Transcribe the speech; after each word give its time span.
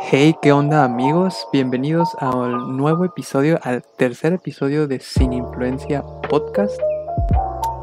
Hey, 0.00 0.36
¿qué 0.40 0.52
onda 0.52 0.84
amigos? 0.84 1.48
Bienvenidos 1.52 2.16
al 2.20 2.76
nuevo 2.76 3.04
episodio, 3.04 3.58
al 3.62 3.82
tercer 3.96 4.32
episodio 4.32 4.86
de 4.86 5.00
Sin 5.00 5.32
Influencia 5.32 6.02
Podcast. 6.30 6.80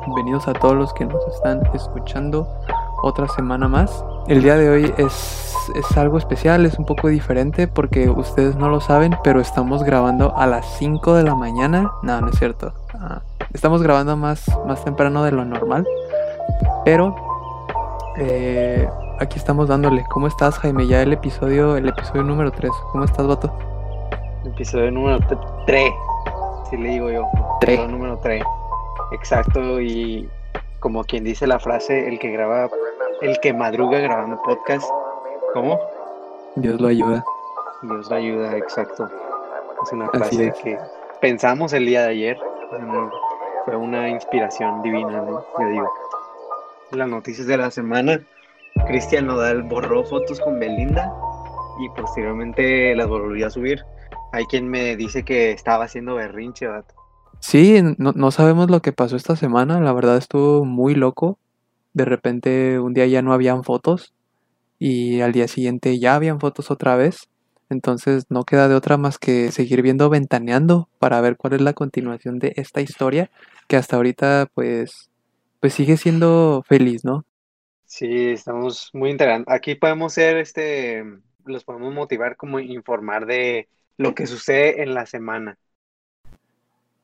Bienvenidos 0.05 0.47
a 0.47 0.53
todos 0.53 0.75
los 0.75 0.93
que 0.93 1.05
nos 1.05 1.27
están 1.27 1.61
escuchando 1.73 2.47
otra 3.03 3.27
semana 3.27 3.67
más. 3.67 4.03
El 4.27 4.41
día 4.41 4.55
de 4.55 4.69
hoy 4.69 4.93
es, 4.97 5.53
es 5.75 5.97
algo 5.97 6.17
especial, 6.17 6.65
es 6.65 6.79
un 6.79 6.85
poco 6.85 7.09
diferente 7.09 7.67
porque 7.67 8.09
ustedes 8.09 8.55
no 8.55 8.69
lo 8.69 8.79
saben, 8.79 9.15
pero 9.23 9.41
estamos 9.41 9.83
grabando 9.83 10.35
a 10.37 10.47
las 10.47 10.65
5 10.77 11.15
de 11.15 11.23
la 11.23 11.35
mañana. 11.35 11.91
No, 12.01 12.21
no 12.21 12.29
es 12.29 12.39
cierto. 12.39 12.73
Ah, 12.93 13.21
estamos 13.53 13.83
grabando 13.83 14.15
más, 14.15 14.45
más 14.65 14.83
temprano 14.85 15.23
de 15.23 15.33
lo 15.33 15.43
normal. 15.43 15.85
Pero 16.85 17.13
eh, 18.17 18.87
aquí 19.19 19.37
estamos 19.37 19.67
dándole. 19.67 20.05
¿Cómo 20.09 20.27
estás, 20.27 20.57
Jaime? 20.59 20.87
Ya 20.87 21.01
el 21.01 21.13
episodio, 21.13 21.77
el 21.77 21.87
episodio 21.89 22.23
número 22.23 22.51
3. 22.51 22.71
¿Cómo 22.91 23.03
estás, 23.03 23.27
vato? 23.27 23.51
Episodio 24.45 24.91
número 24.91 25.19
3. 25.65 25.91
Si 26.69 26.77
le 26.77 26.89
digo 26.89 27.09
yo. 27.09 27.27
Tres. 27.59 27.75
Episodio 27.79 27.97
número 27.97 28.17
3. 28.19 28.43
Exacto. 29.13 29.81
Y 29.81 30.29
como 30.79 31.03
quien 31.03 31.23
dice 31.23 31.47
la 31.47 31.59
frase, 31.59 32.07
el 32.07 32.19
que 32.19 32.31
graba, 32.31 32.69
el 33.21 33.39
que 33.39 33.53
madruga 33.53 33.99
grabando 33.99 34.41
podcast. 34.43 34.87
¿Cómo? 35.53 35.79
Dios 36.55 36.79
lo 36.79 36.87
ayuda. 36.87 37.23
Dios 37.81 38.09
la 38.09 38.17
ayuda, 38.17 38.57
exacto. 38.57 39.09
Es 39.83 39.91
una 39.91 40.05
Así 40.07 40.17
frase 40.17 40.47
es. 40.47 40.55
que 40.55 40.77
pensamos 41.21 41.73
el 41.73 41.85
día 41.85 42.03
de 42.03 42.09
ayer. 42.09 42.37
Mm, 42.79 43.09
Fue 43.65 43.75
una 43.75 44.09
inspiración 44.09 44.81
divina, 44.83 45.21
¿no? 45.21 45.43
Yo 45.59 45.67
digo. 45.69 45.89
Las 46.91 47.07
noticias 47.07 47.47
de 47.47 47.57
la 47.57 47.71
semana. 47.71 48.19
Cristian 48.87 49.25
Nodal 49.25 49.63
borró 49.63 50.03
fotos 50.03 50.39
con 50.39 50.59
Belinda 50.59 51.11
y 51.79 51.89
posteriormente 51.99 52.95
las 52.95 53.07
volvió 53.07 53.47
a 53.47 53.49
subir. 53.49 53.83
Hay 54.31 54.45
quien 54.45 54.67
me 54.67 54.95
dice 54.95 55.23
que 55.23 55.51
estaba 55.51 55.85
haciendo 55.85 56.15
berrinche, 56.15 56.67
vato. 56.67 56.93
Sí, 57.39 57.81
no, 57.97 58.11
no 58.13 58.31
sabemos 58.31 58.69
lo 58.69 58.81
que 58.81 58.93
pasó 58.93 59.15
esta 59.15 59.35
semana. 59.35 59.79
La 59.79 59.93
verdad 59.93 60.17
estuvo 60.17 60.65
muy 60.65 60.95
loco. 60.95 61.39
De 61.93 62.05
repente 62.05 62.79
un 62.79 62.93
día 62.93 63.07
ya 63.07 63.21
no 63.21 63.33
habían 63.33 63.63
fotos 63.63 64.13
y 64.79 65.21
al 65.21 65.31
día 65.31 65.47
siguiente 65.47 65.97
ya 65.99 66.15
habían 66.15 66.39
fotos 66.39 66.71
otra 66.71 66.95
vez. 66.95 67.27
Entonces 67.69 68.25
no 68.29 68.43
queda 68.43 68.67
de 68.67 68.75
otra 68.75 68.97
más 68.97 69.17
que 69.17 69.51
seguir 69.51 69.81
viendo 69.81 70.09
Ventaneando 70.09 70.89
para 70.99 71.19
ver 71.21 71.37
cuál 71.37 71.53
es 71.53 71.61
la 71.61 71.73
continuación 71.73 72.39
de 72.39 72.53
esta 72.57 72.81
historia 72.81 73.31
que 73.67 73.77
hasta 73.77 73.95
ahorita 73.95 74.47
pues 74.53 75.09
pues 75.59 75.73
sigue 75.73 75.97
siendo 75.97 76.63
feliz, 76.67 77.03
¿no? 77.03 77.25
Sí, 77.85 78.29
estamos 78.29 78.89
muy 78.93 79.11
interesantes. 79.11 79.53
Aquí 79.53 79.75
podemos 79.75 80.13
ser, 80.13 80.37
este, 80.37 81.03
los 81.45 81.63
podemos 81.63 81.93
motivar 81.93 82.35
como 82.35 82.59
informar 82.59 83.25
de 83.25 83.67
lo 83.97 84.15
que 84.15 84.27
sucede 84.27 84.81
en 84.81 84.93
la 84.93 85.05
semana. 85.05 85.57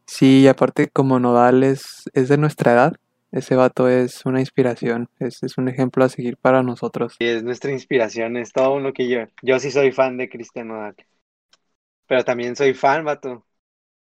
Sí, 0.05 0.41
y 0.41 0.47
aparte 0.47 0.89
como 0.89 1.19
Nodal 1.19 1.63
es, 1.63 2.09
es 2.13 2.27
de 2.27 2.37
nuestra 2.37 2.73
edad, 2.73 2.93
ese 3.31 3.55
vato 3.55 3.87
es 3.87 4.25
una 4.25 4.41
inspiración, 4.41 5.09
es, 5.19 5.41
es 5.41 5.57
un 5.57 5.69
ejemplo 5.69 6.03
a 6.03 6.09
seguir 6.09 6.35
para 6.35 6.63
nosotros. 6.63 7.15
Y 7.19 7.27
es 7.27 7.43
nuestra 7.43 7.71
inspiración, 7.71 8.35
es 8.35 8.51
todo 8.51 8.75
uno 8.75 8.91
que 8.91 9.07
yo. 9.07 9.19
Yo 9.41 9.59
sí 9.59 9.71
soy 9.71 9.91
fan 9.93 10.17
de 10.17 10.27
Cristian 10.27 10.67
Nodal. 10.67 10.95
Pero 12.07 12.25
también 12.25 12.57
soy 12.57 12.73
fan, 12.73 13.05
vato, 13.05 13.45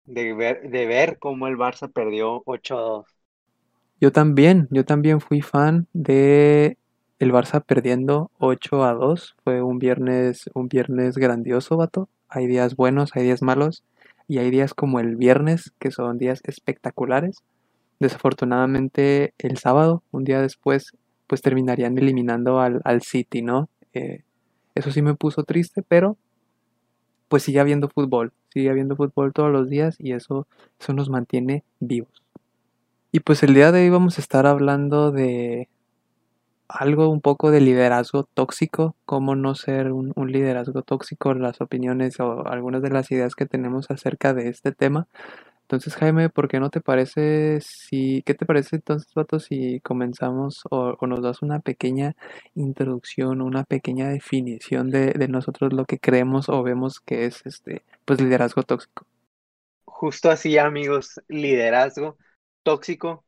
de 0.06 0.34
ver, 0.34 0.70
de 0.70 0.86
ver 0.88 1.20
cómo 1.20 1.48
el 1.48 1.58
Barça 1.58 1.92
perdió 1.92 2.42
8-2. 2.46 3.06
Yo 4.04 4.12
también, 4.12 4.68
yo 4.70 4.84
también 4.84 5.22
fui 5.22 5.42
fan 5.42 5.88
de 5.94 6.78
el 7.20 7.32
Barça 7.32 7.64
perdiendo 7.64 8.32
8 8.38 8.84
a 8.84 8.92
2. 8.92 9.38
Fue 9.46 9.62
un 9.62 9.80
viernes, 9.80 10.50
un 10.54 10.68
viernes 10.68 11.16
grandioso, 11.16 11.78
vato. 11.78 12.10
Hay 12.28 12.48
días 12.48 12.76
buenos, 12.76 13.12
hay 13.16 13.24
días 13.24 13.42
malos 13.42 13.86
y 14.28 14.40
hay 14.40 14.52
días 14.52 14.74
como 14.74 15.00
el 15.00 15.16
viernes 15.16 15.72
que 15.80 15.90
son 15.90 16.18
días 16.18 16.42
espectaculares. 16.44 17.44
Desafortunadamente 18.02 19.34
el 19.38 19.58
sábado, 19.58 20.04
un 20.12 20.26
día 20.26 20.42
después, 20.42 20.98
pues 21.26 21.42
terminarían 21.42 21.98
eliminando 21.98 22.60
al, 22.60 22.82
al 22.84 23.04
City, 23.04 23.42
¿no? 23.42 23.70
Eh, 23.94 24.24
eso 24.76 24.92
sí 24.92 25.02
me 25.02 25.16
puso 25.16 25.44
triste, 25.44 25.82
pero 25.82 26.18
pues 27.30 27.44
sigue 27.44 27.62
habiendo 27.62 27.88
fútbol, 27.88 28.34
sigue 28.50 28.70
habiendo 28.70 28.98
fútbol 28.98 29.32
todos 29.32 29.50
los 29.50 29.70
días 29.70 29.96
y 29.98 30.12
eso, 30.12 30.46
eso 30.78 30.92
nos 30.92 31.10
mantiene 31.10 31.64
vivos. 31.80 32.23
Y 33.16 33.20
pues 33.20 33.44
el 33.44 33.54
día 33.54 33.72
de 33.72 33.84
hoy 33.84 33.90
vamos 33.92 34.18
a 34.18 34.22
estar 34.22 34.48
hablando 34.48 35.12
de 35.12 35.70
algo 36.68 37.10
un 37.10 37.22
poco 37.22 37.52
de 37.52 37.62
liderazgo 37.62 38.24
tóxico, 38.24 38.96
cómo 39.06 39.36
no 39.36 39.54
ser 39.54 39.92
un, 39.92 40.14
un 40.16 40.32
liderazgo 40.32 40.82
tóxico, 40.82 41.36
las 41.36 41.62
opiniones 41.62 42.20
o 42.20 42.48
algunas 42.48 42.82
de 42.82 42.90
las 42.90 43.12
ideas 43.12 43.36
que 43.36 43.46
tenemos 43.46 43.92
acerca 43.92 44.34
de 44.34 44.50
este 44.50 44.72
tema. 44.72 45.08
Entonces, 45.62 45.96
Jaime, 45.96 46.30
¿por 46.30 46.48
qué 46.48 46.60
no 46.60 46.72
te 46.72 46.82
parece 46.82 47.60
si, 47.62 48.24
qué 48.26 48.34
te 48.34 48.48
parece 48.48 48.78
entonces, 48.78 49.14
Vato, 49.14 49.40
si 49.40 49.80
comenzamos 49.82 50.64
o, 50.72 50.98
o 51.00 51.06
nos 51.06 51.22
das 51.22 51.44
una 51.44 51.60
pequeña 51.60 52.16
introducción, 52.56 53.44
una 53.44 53.64
pequeña 53.64 54.10
definición 54.10 54.90
de, 54.90 55.12
de 55.12 55.28
nosotros 55.28 55.72
lo 55.72 55.86
que 55.86 56.00
creemos 56.00 56.50
o 56.50 56.64
vemos 56.64 57.00
que 57.00 57.26
es 57.28 57.46
este, 57.46 57.84
pues 58.06 58.20
liderazgo 58.20 58.64
tóxico? 58.64 59.06
Justo 59.86 60.32
así, 60.32 60.58
amigos, 60.58 61.22
liderazgo 61.28 62.18
tóxico 62.64 63.26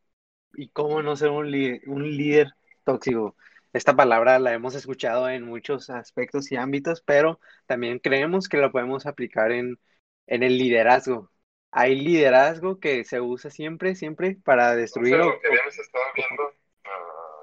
y 0.54 0.70
cómo 0.70 1.02
no 1.04 1.16
ser 1.16 1.30
un, 1.30 1.48
un 1.88 2.18
líder 2.18 2.50
tóxico. 2.84 3.36
Esta 3.74 3.96
palabra 3.96 4.40
la 4.40 4.54
hemos 4.54 4.76
escuchado 4.76 5.30
en 5.30 5.44
muchos 5.46 5.90
aspectos 5.90 6.52
y 6.52 6.56
ámbitos, 6.58 7.02
pero 7.02 7.40
también 7.68 8.00
creemos 8.00 8.48
que 8.50 8.58
la 8.58 8.72
podemos 8.72 9.06
aplicar 9.06 9.52
en, 9.52 9.80
en 10.28 10.44
el 10.44 10.58
liderazgo. 10.58 11.32
Hay 11.72 11.96
liderazgo 11.96 12.80
que 12.80 13.04
se 13.04 13.20
usa 13.22 13.52
siempre, 13.52 13.96
siempre 13.96 14.38
para 14.46 14.76
destruir 14.76 15.16
Entonces, 15.16 15.34
o- 15.34 15.36
lo 15.36 15.42
que 15.42 15.48
habíamos 15.50 15.78
estado 15.80 16.06
viendo 16.16 16.54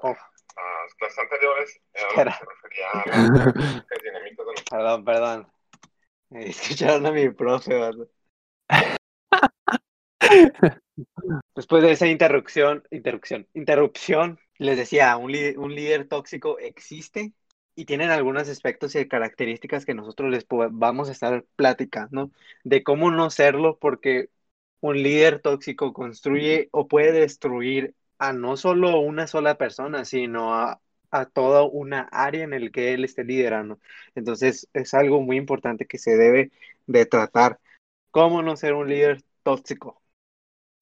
Oh. 0.05 0.09
a, 0.09 0.11
a 0.11 0.87
las 1.01 1.17
anteriores 1.19 1.79
era 1.93 2.03
lo 2.03 2.09
que 2.09 2.31
Espera. 2.31 2.37
se 2.39 2.45
refería 2.45 2.89
a 2.91 3.05
las 3.89 4.03
dinamitas 4.03 4.45
de 4.45 4.51
los 4.53 4.63
Perdón, 4.69 5.05
perdón. 5.05 5.47
Eh, 6.31 6.49
Escucharon 6.49 7.05
a 7.05 7.11
mi 7.11 7.29
profe, 7.29 7.75
vato. 7.75 8.09
Después 11.55 11.83
de 11.83 11.91
esa 11.91 12.07
interrupción, 12.07 12.83
interrupción, 12.91 13.47
interrupción, 13.53 14.39
les 14.57 14.77
decía, 14.77 15.15
un, 15.17 15.31
un 15.57 15.75
líder 15.75 16.07
tóxico 16.07 16.59
existe 16.59 17.33
y 17.75 17.85
tienen 17.85 18.11
algunos 18.11 18.49
aspectos 18.49 18.95
y 18.95 19.07
características 19.07 19.85
que 19.85 19.93
nosotros 19.95 20.29
les 20.31 20.45
vamos 20.71 21.09
a 21.09 21.11
estar 21.11 21.45
platicando 21.55 22.31
de 22.63 22.83
cómo 22.83 23.11
no 23.11 23.29
serlo, 23.29 23.77
porque 23.79 24.29
un 24.81 25.01
líder 25.01 25.41
tóxico 25.41 25.93
construye 25.93 26.69
o 26.71 26.87
puede 26.87 27.11
destruir 27.13 27.95
a 28.19 28.33
no 28.33 28.57
solo 28.57 28.99
una 28.99 29.27
sola 29.27 29.57
persona, 29.57 30.05
sino 30.05 30.53
a, 30.53 30.81
a 31.11 31.25
toda 31.25 31.63
una 31.63 32.01
área 32.11 32.43
en 32.43 32.53
el 32.53 32.71
que 32.71 32.93
él 32.93 33.05
esté 33.05 33.23
liderando. 33.23 33.79
Entonces 34.15 34.69
es 34.73 34.93
algo 34.93 35.21
muy 35.21 35.37
importante 35.37 35.85
que 35.87 35.97
se 35.97 36.15
debe 36.17 36.51
de 36.87 37.05
tratar. 37.05 37.59
¿Cómo 38.11 38.41
no 38.43 38.55
ser 38.57 38.73
un 38.75 38.89
líder 38.89 39.23
tóxico? 39.43 40.02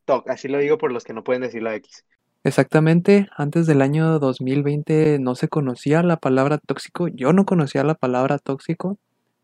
Tó- 0.05 0.23
así 0.27 0.47
lo 0.47 0.59
digo 0.59 0.77
por 0.77 0.91
los 0.91 1.03
que 1.03 1.13
no 1.13 1.23
pueden 1.23 1.41
decir 1.43 1.63
la 1.63 1.75
X. 1.75 2.05
Exactamente, 2.43 3.27
antes 3.37 3.67
del 3.67 3.81
año 3.83 4.17
2020 4.19 5.19
no 5.19 5.35
se 5.35 5.47
conocía 5.47 6.01
la 6.01 6.17
palabra 6.17 6.57
tóxico, 6.57 7.07
yo 7.07 7.33
no 7.33 7.45
conocía 7.45 7.83
la 7.83 7.93
palabra 7.93 8.39
tóxico, 8.39 8.97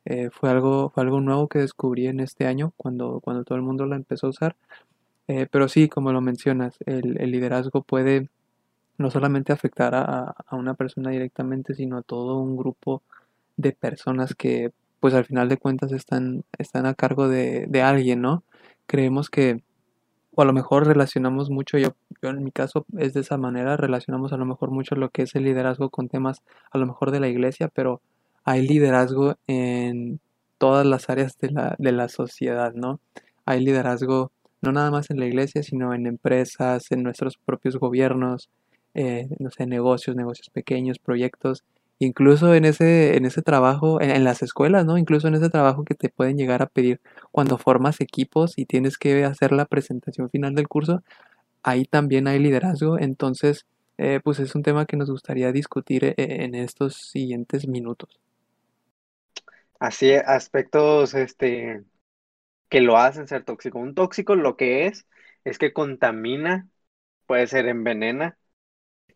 eh, 0.06 0.29
fue 0.31 0.50
algo, 0.50 0.90
fue 0.90 1.03
algo 1.03 1.22
nuevo 1.22 1.47
que 1.47 1.59
descubrí 1.59 2.07
en 2.07 2.19
este 2.22 2.47
año 2.47 2.73
cuando, 2.78 3.19
cuando 3.22 3.44
todo 3.44 3.56
el 3.57 3.63
mundo 3.63 3.85
la 3.85 3.95
empezó 3.97 4.28
a 4.28 4.29
usar, 4.31 4.56
Eh, 5.29 5.47
pero 5.51 5.69
sí, 5.69 5.90
como 5.90 6.12
lo 6.13 6.22
mencionas, 6.22 6.78
el, 6.88 7.22
el 7.22 7.31
liderazgo 7.31 7.84
puede 7.84 8.29
no 8.97 9.12
solamente 9.12 9.53
afectar 9.53 9.95
a, 9.95 10.35
a 10.47 10.56
una 10.56 10.74
persona 10.75 11.12
directamente, 11.12 11.74
sino 11.75 11.97
a 11.97 12.01
todo 12.03 12.39
un 12.39 12.57
grupo 12.57 13.03
de 13.57 13.74
personas 13.74 14.35
que 14.35 14.72
pues 15.00 15.13
al 15.13 15.25
final 15.25 15.50
de 15.50 15.57
cuentas 15.57 15.92
están, 15.94 16.44
están 16.59 16.86
a 16.88 16.95
cargo 16.95 17.30
de, 17.30 17.68
de 17.69 17.81
alguien, 17.83 18.21
¿no? 18.21 18.44
Creemos 18.88 19.30
que 19.30 19.63
o 20.38 20.44
a 20.44 20.45
lo 20.45 20.54
mejor 20.54 20.86
relacionamos 20.86 21.50
mucho, 21.50 21.80
yo, 21.80 21.95
yo 22.22 22.30
en 22.30 22.44
mi 22.44 22.51
caso 22.51 22.86
es 22.95 23.16
de 23.16 23.22
esa 23.22 23.38
manera, 23.38 23.75
relacionamos 23.75 24.34
a 24.34 24.38
lo 24.38 24.45
mejor 24.45 24.69
mucho 24.69 24.94
lo 24.94 25.10
que 25.10 25.24
es 25.24 25.34
el 25.34 25.45
liderazgo 25.45 25.89
con 25.89 26.10
temas 26.10 26.44
a 26.69 26.78
lo 26.78 26.86
mejor 26.86 27.10
de 27.10 27.19
la 27.19 27.28
iglesia, 27.28 27.69
pero 27.74 28.01
hay 28.44 28.62
liderazgo 28.68 29.34
en 29.48 30.19
todas 30.60 30.86
las 30.86 31.10
áreas 31.10 31.39
de 31.39 31.50
la, 31.50 31.75
de 31.80 31.92
la 31.92 32.07
sociedad, 32.07 32.74
¿no? 32.75 33.00
Hay 33.45 33.66
liderazgo 33.66 34.31
no 34.62 34.72
nada 34.72 34.92
más 34.92 35.10
en 35.10 35.19
la 35.19 35.25
iglesia, 35.25 35.63
sino 35.63 35.95
en 35.95 36.06
empresas, 36.06 36.92
en 36.92 37.01
nuestros 37.01 37.38
propios 37.44 37.78
gobiernos, 37.78 38.51
eh, 38.94 39.30
no 39.40 39.50
sé, 39.50 39.66
negocios, 39.66 40.16
negocios 40.16 40.51
pequeños, 40.51 41.00
proyectos, 41.00 41.63
incluso 41.99 42.53
en 42.53 42.65
ese, 42.65 43.17
en 43.17 43.25
ese 43.25 43.41
trabajo, 43.41 44.01
en, 44.01 44.23
las 44.23 44.41
escuelas, 44.44 44.85
¿no? 44.85 44.97
Incluso 44.97 45.27
en 45.27 45.35
ese 45.35 45.49
trabajo 45.49 45.83
que 45.83 45.95
te 45.95 46.09
pueden 46.09 46.38
llegar 46.38 46.61
a 46.61 46.67
pedir 46.67 47.01
cuando 47.31 47.57
formas 47.57 48.01
equipos 48.01 48.57
y 48.57 48.65
tienes 48.65 48.97
que 48.97 49.23
hacer 49.25 49.51
la 49.51 49.65
presentación 49.65 50.29
final 50.29 50.55
del 50.55 50.67
curso, 50.67 51.03
ahí 51.63 51.85
también 51.85 52.27
hay 52.27 52.39
liderazgo, 52.39 52.99
entonces 52.99 53.65
eh, 53.97 54.19
pues 54.23 54.39
es 54.39 54.53
un 54.55 54.63
tema 54.63 54.85
que 54.85 54.97
nos 54.97 55.09
gustaría 55.09 55.51
discutir 55.51 56.05
eh, 56.05 56.15
en 56.17 56.55
estos 56.55 56.95
siguientes 56.95 57.67
minutos. 57.67 58.19
así 59.79 60.13
aspectos 60.13 61.13
este, 61.15 61.83
que 62.69 62.81
lo 62.81 62.97
hacen 62.97 63.27
ser 63.27 63.44
tóxico. 63.44 63.79
Un 63.79 63.95
tóxico 63.95 64.35
lo 64.35 64.57
que 64.57 64.88
es 64.88 65.07
es 65.44 65.57
que 65.57 65.73
contamina, 65.73 66.67
puede 67.25 67.47
ser 67.47 67.67
envenena 67.67 68.38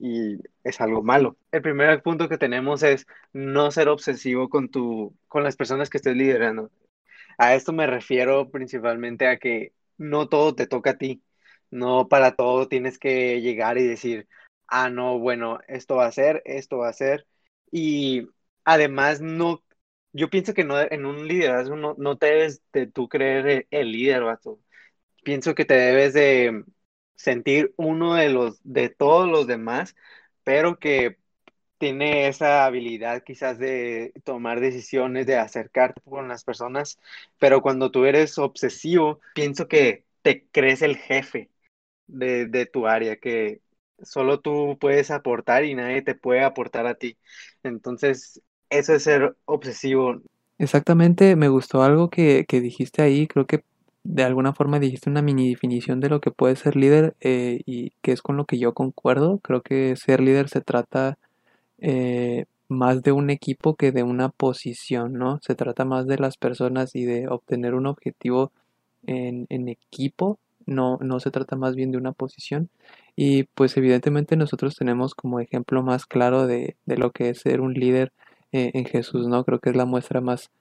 y 0.01 0.39
es 0.63 0.81
algo 0.81 1.03
malo. 1.03 1.37
El 1.51 1.61
primer 1.61 2.01
punto 2.01 2.27
que 2.27 2.37
tenemos 2.39 2.81
es 2.83 3.05
no 3.33 3.69
ser 3.71 3.87
obsesivo 3.89 4.49
con 4.49 4.69
tu, 4.69 5.15
con 5.27 5.43
las 5.43 5.55
personas 5.55 5.89
que 5.89 5.97
estés 5.97 6.15
liderando. 6.17 6.71
A 7.37 7.55
esto 7.55 7.73
me 7.73 7.87
refiero 7.87 8.49
principalmente 8.51 9.27
a 9.27 9.37
que 9.37 9.73
no 9.97 10.29
todo 10.29 10.55
te 10.55 10.67
toca 10.67 10.91
a 10.91 10.97
ti. 10.97 11.23
No 11.71 12.07
para 12.09 12.35
todo 12.35 12.67
tienes 12.67 12.99
que 12.99 13.41
llegar 13.41 13.77
y 13.77 13.87
decir, 13.87 14.27
ah, 14.67 14.89
no, 14.89 15.19
bueno, 15.19 15.59
esto 15.67 15.95
va 15.97 16.07
a 16.07 16.11
ser, 16.11 16.41
esto 16.45 16.79
va 16.79 16.89
a 16.89 16.93
ser. 16.93 17.27
Y 17.71 18.27
además, 18.65 19.21
no, 19.21 19.63
yo 20.13 20.29
pienso 20.29 20.53
que 20.53 20.63
no, 20.65 20.79
en 20.79 21.05
un 21.05 21.27
liderazgo 21.27 21.75
no, 21.77 21.95
no 21.97 22.17
te 22.17 22.27
debes 22.27 22.63
de 22.73 22.87
tú 22.87 23.07
creer 23.09 23.47
el, 23.47 23.67
el 23.71 23.91
líder, 23.91 24.23
vato. 24.23 24.59
Pienso 25.23 25.55
que 25.55 25.65
te 25.65 25.75
debes 25.75 26.13
de 26.13 26.63
sentir 27.21 27.73
uno 27.77 28.15
de 28.15 28.29
los, 28.29 28.59
de 28.63 28.89
todos 28.89 29.29
los 29.29 29.47
demás, 29.47 29.95
pero 30.43 30.79
que 30.79 31.17
tiene 31.77 32.27
esa 32.27 32.65
habilidad 32.65 33.23
quizás 33.23 33.57
de 33.59 34.13
tomar 34.23 34.59
decisiones, 34.59 35.25
de 35.27 35.37
acercarte 35.37 36.01
con 36.01 36.27
las 36.27 36.43
personas, 36.43 36.99
pero 37.39 37.61
cuando 37.61 37.91
tú 37.91 38.05
eres 38.05 38.37
obsesivo, 38.37 39.19
pienso 39.33 39.67
que 39.67 40.05
te 40.21 40.47
crees 40.51 40.81
el 40.83 40.97
jefe 40.97 41.49
de, 42.07 42.47
de 42.47 42.65
tu 42.67 42.87
área, 42.87 43.17
que 43.17 43.61
solo 44.03 44.39
tú 44.41 44.77
puedes 44.79 45.11
aportar 45.11 45.65
y 45.65 45.75
nadie 45.75 46.01
te 46.03 46.15
puede 46.15 46.43
aportar 46.43 46.87
a 46.87 46.95
ti. 46.95 47.17
Entonces, 47.63 48.41
eso 48.69 48.93
es 48.95 49.03
ser 49.03 49.35
obsesivo. 49.45 50.21
Exactamente, 50.57 51.35
me 51.35 51.49
gustó 51.49 51.81
algo 51.83 52.09
que, 52.11 52.45
que 52.47 52.61
dijiste 52.61 53.01
ahí, 53.01 53.27
creo 53.27 53.47
que 53.47 53.63
de 54.03 54.23
alguna 54.23 54.53
forma 54.53 54.79
dijiste 54.79 55.09
una 55.09 55.21
mini 55.21 55.49
definición 55.49 55.99
de 55.99 56.09
lo 56.09 56.21
que 56.21 56.31
puede 56.31 56.55
ser 56.55 56.75
líder 56.75 57.15
eh, 57.21 57.61
y 57.65 57.91
que 58.01 58.11
es 58.11 58.21
con 58.21 58.37
lo 58.37 58.45
que 58.45 58.57
yo 58.59 58.73
concuerdo. 58.73 59.39
Creo 59.39 59.61
que 59.61 59.95
ser 59.95 60.21
líder 60.21 60.49
se 60.49 60.61
trata 60.61 61.17
eh, 61.79 62.45
más 62.67 63.03
de 63.03 63.11
un 63.11 63.29
equipo 63.29 63.75
que 63.75 63.91
de 63.91 64.03
una 64.03 64.29
posición, 64.29 65.13
¿no? 65.13 65.39
Se 65.43 65.55
trata 65.55 65.85
más 65.85 66.07
de 66.07 66.17
las 66.17 66.37
personas 66.37 66.95
y 66.95 67.05
de 67.05 67.27
obtener 67.27 67.73
un 67.75 67.85
objetivo 67.85 68.51
en, 69.05 69.45
en 69.49 69.67
equipo, 69.67 70.39
no, 70.65 70.97
no 71.01 71.19
se 71.19 71.31
trata 71.31 71.55
más 71.55 71.75
bien 71.75 71.91
de 71.91 71.97
una 71.97 72.13
posición. 72.13 72.69
Y 73.15 73.43
pues 73.43 73.77
evidentemente 73.77 74.35
nosotros 74.37 74.75
tenemos 74.75 75.15
como 75.15 75.39
ejemplo 75.39 75.83
más 75.83 76.05
claro 76.05 76.47
de, 76.47 76.75
de 76.85 76.97
lo 76.97 77.11
que 77.11 77.29
es 77.29 77.39
ser 77.41 77.61
un 77.61 77.73
líder 77.73 78.13
eh, 78.51 78.71
en 78.73 78.85
Jesús, 78.85 79.27
¿no? 79.27 79.43
Creo 79.45 79.59
que 79.59 79.71
es 79.71 79.75
la 79.75 79.85
muestra 79.85 80.21
más 80.21 80.51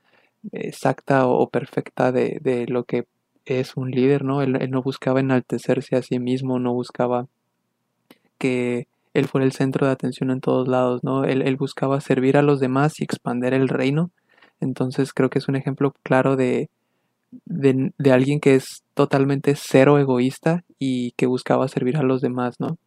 exacta 0.52 1.26
o, 1.26 1.48
perfecta 1.50 2.12
de, 2.12 2.38
de 2.42 2.66
lo 2.66 2.84
que 2.84 3.06
es 3.44 3.76
un 3.76 3.90
líder, 3.90 4.24
¿no? 4.24 4.42
Él, 4.42 4.56
él, 4.60 4.70
no 4.70 4.82
buscaba 4.82 5.20
enaltecerse 5.20 5.96
a 5.96 6.02
sí 6.02 6.18
mismo, 6.18 6.58
no 6.58 6.72
buscaba 6.72 7.26
que 8.38 8.86
él 9.14 9.26
fuera 9.26 9.44
el 9.44 9.52
centro 9.52 9.86
de 9.86 9.92
atención 9.92 10.30
en 10.30 10.40
todos 10.40 10.68
lados, 10.68 11.02
¿no? 11.02 11.24
Él, 11.24 11.42
él 11.42 11.56
buscaba 11.56 12.00
servir 12.00 12.36
a 12.36 12.42
los 12.42 12.60
demás 12.60 13.00
y 13.00 13.04
expandir 13.04 13.54
el 13.54 13.68
reino. 13.68 14.10
Entonces 14.60 15.12
creo 15.12 15.30
que 15.30 15.38
es 15.38 15.48
un 15.48 15.56
ejemplo 15.56 15.94
claro 16.02 16.36
de, 16.36 16.70
de, 17.44 17.92
de, 17.96 18.12
alguien 18.12 18.40
que 18.40 18.54
es 18.54 18.84
totalmente 18.94 19.54
cero 19.56 19.98
egoísta 19.98 20.64
y 20.78 21.12
que 21.12 21.26
buscaba 21.26 21.68
servir 21.68 21.96
a 21.96 22.02
los 22.02 22.20
demás, 22.20 22.60
¿no? 22.60 22.78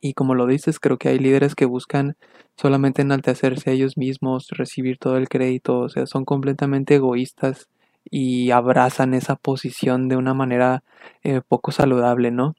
Y 0.00 0.14
como 0.14 0.34
lo 0.34 0.46
dices, 0.46 0.78
creo 0.78 0.98
que 0.98 1.08
hay 1.08 1.18
líderes 1.18 1.54
que 1.54 1.64
buscan 1.64 2.16
solamente 2.56 3.02
enaltecerse 3.02 3.70
a 3.70 3.72
ellos 3.72 3.96
mismos, 3.96 4.48
recibir 4.50 4.98
todo 4.98 5.16
el 5.16 5.28
crédito, 5.28 5.80
o 5.80 5.88
sea, 5.88 6.06
son 6.06 6.24
completamente 6.24 6.96
egoístas 6.96 7.68
y 8.10 8.50
abrazan 8.50 9.14
esa 9.14 9.36
posición 9.36 10.08
de 10.08 10.16
una 10.16 10.34
manera 10.34 10.82
eh, 11.22 11.40
poco 11.46 11.72
saludable, 11.72 12.30
¿no? 12.30 12.54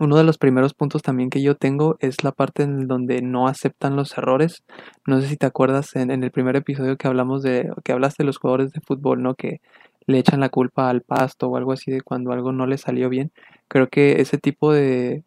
Uno 0.00 0.16
de 0.16 0.24
los 0.24 0.38
primeros 0.38 0.74
puntos 0.74 1.02
también 1.02 1.28
que 1.28 1.42
yo 1.42 1.56
tengo 1.56 1.96
es 2.00 2.22
la 2.22 2.30
parte 2.30 2.62
en 2.62 2.86
donde 2.86 3.20
no 3.20 3.48
aceptan 3.48 3.96
los 3.96 4.16
errores. 4.16 4.62
No 5.06 5.20
sé 5.20 5.26
si 5.28 5.36
te 5.36 5.46
acuerdas 5.46 5.96
en, 5.96 6.10
el 6.10 6.30
primer 6.30 6.54
episodio 6.54 6.96
que 6.96 7.08
hablamos 7.08 7.42
de, 7.42 7.72
que 7.82 7.92
hablaste 7.92 8.22
de 8.22 8.26
los 8.26 8.38
jugadores 8.38 8.70
de 8.72 8.80
fútbol, 8.80 9.22
¿no? 9.22 9.34
Que 9.34 9.60
le 10.06 10.18
echan 10.18 10.40
la 10.40 10.50
culpa 10.50 10.88
al 10.88 11.02
pasto 11.02 11.48
o 11.48 11.56
algo 11.56 11.72
así 11.72 11.90
de 11.90 12.00
cuando 12.00 12.32
algo 12.32 12.52
no 12.52 12.66
le 12.66 12.78
salió 12.78 13.08
bien. 13.08 13.32
Creo 13.66 13.88
que 13.88 14.20
ese 14.20 14.38
tipo 14.38 14.72
de, 14.72 15.24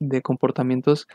de 0.00 0.22
comportamientos 0.22 1.06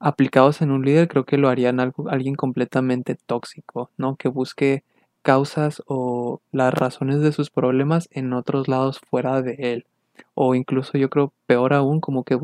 aplicados 0.00 0.60
en 0.62 0.72
un 0.72 0.84
líder 0.84 1.08
creo 1.08 1.24
que 1.24 1.38
lo 1.38 1.48
harían 1.48 1.78
alguien 1.80 2.34
completamente 2.34 3.16
tóxico, 3.26 3.90
¿no? 3.96 4.16
Que 4.16 4.28
busque 4.28 4.82
causas 5.22 5.82
o 5.86 6.40
las 6.52 6.72
razones 6.74 7.20
de 7.20 7.32
sus 7.32 7.50
problemas 7.50 8.08
en 8.12 8.32
otros 8.32 8.68
lados 8.68 9.00
fuera 9.10 9.42
de 9.42 9.56
él. 9.58 9.86
O 10.34 10.54
incluso 10.54 10.98
yo 10.98 11.10
creo 11.10 11.32
peor 11.46 11.74
aún 11.74 12.00
como 12.00 12.24
que 12.24 12.38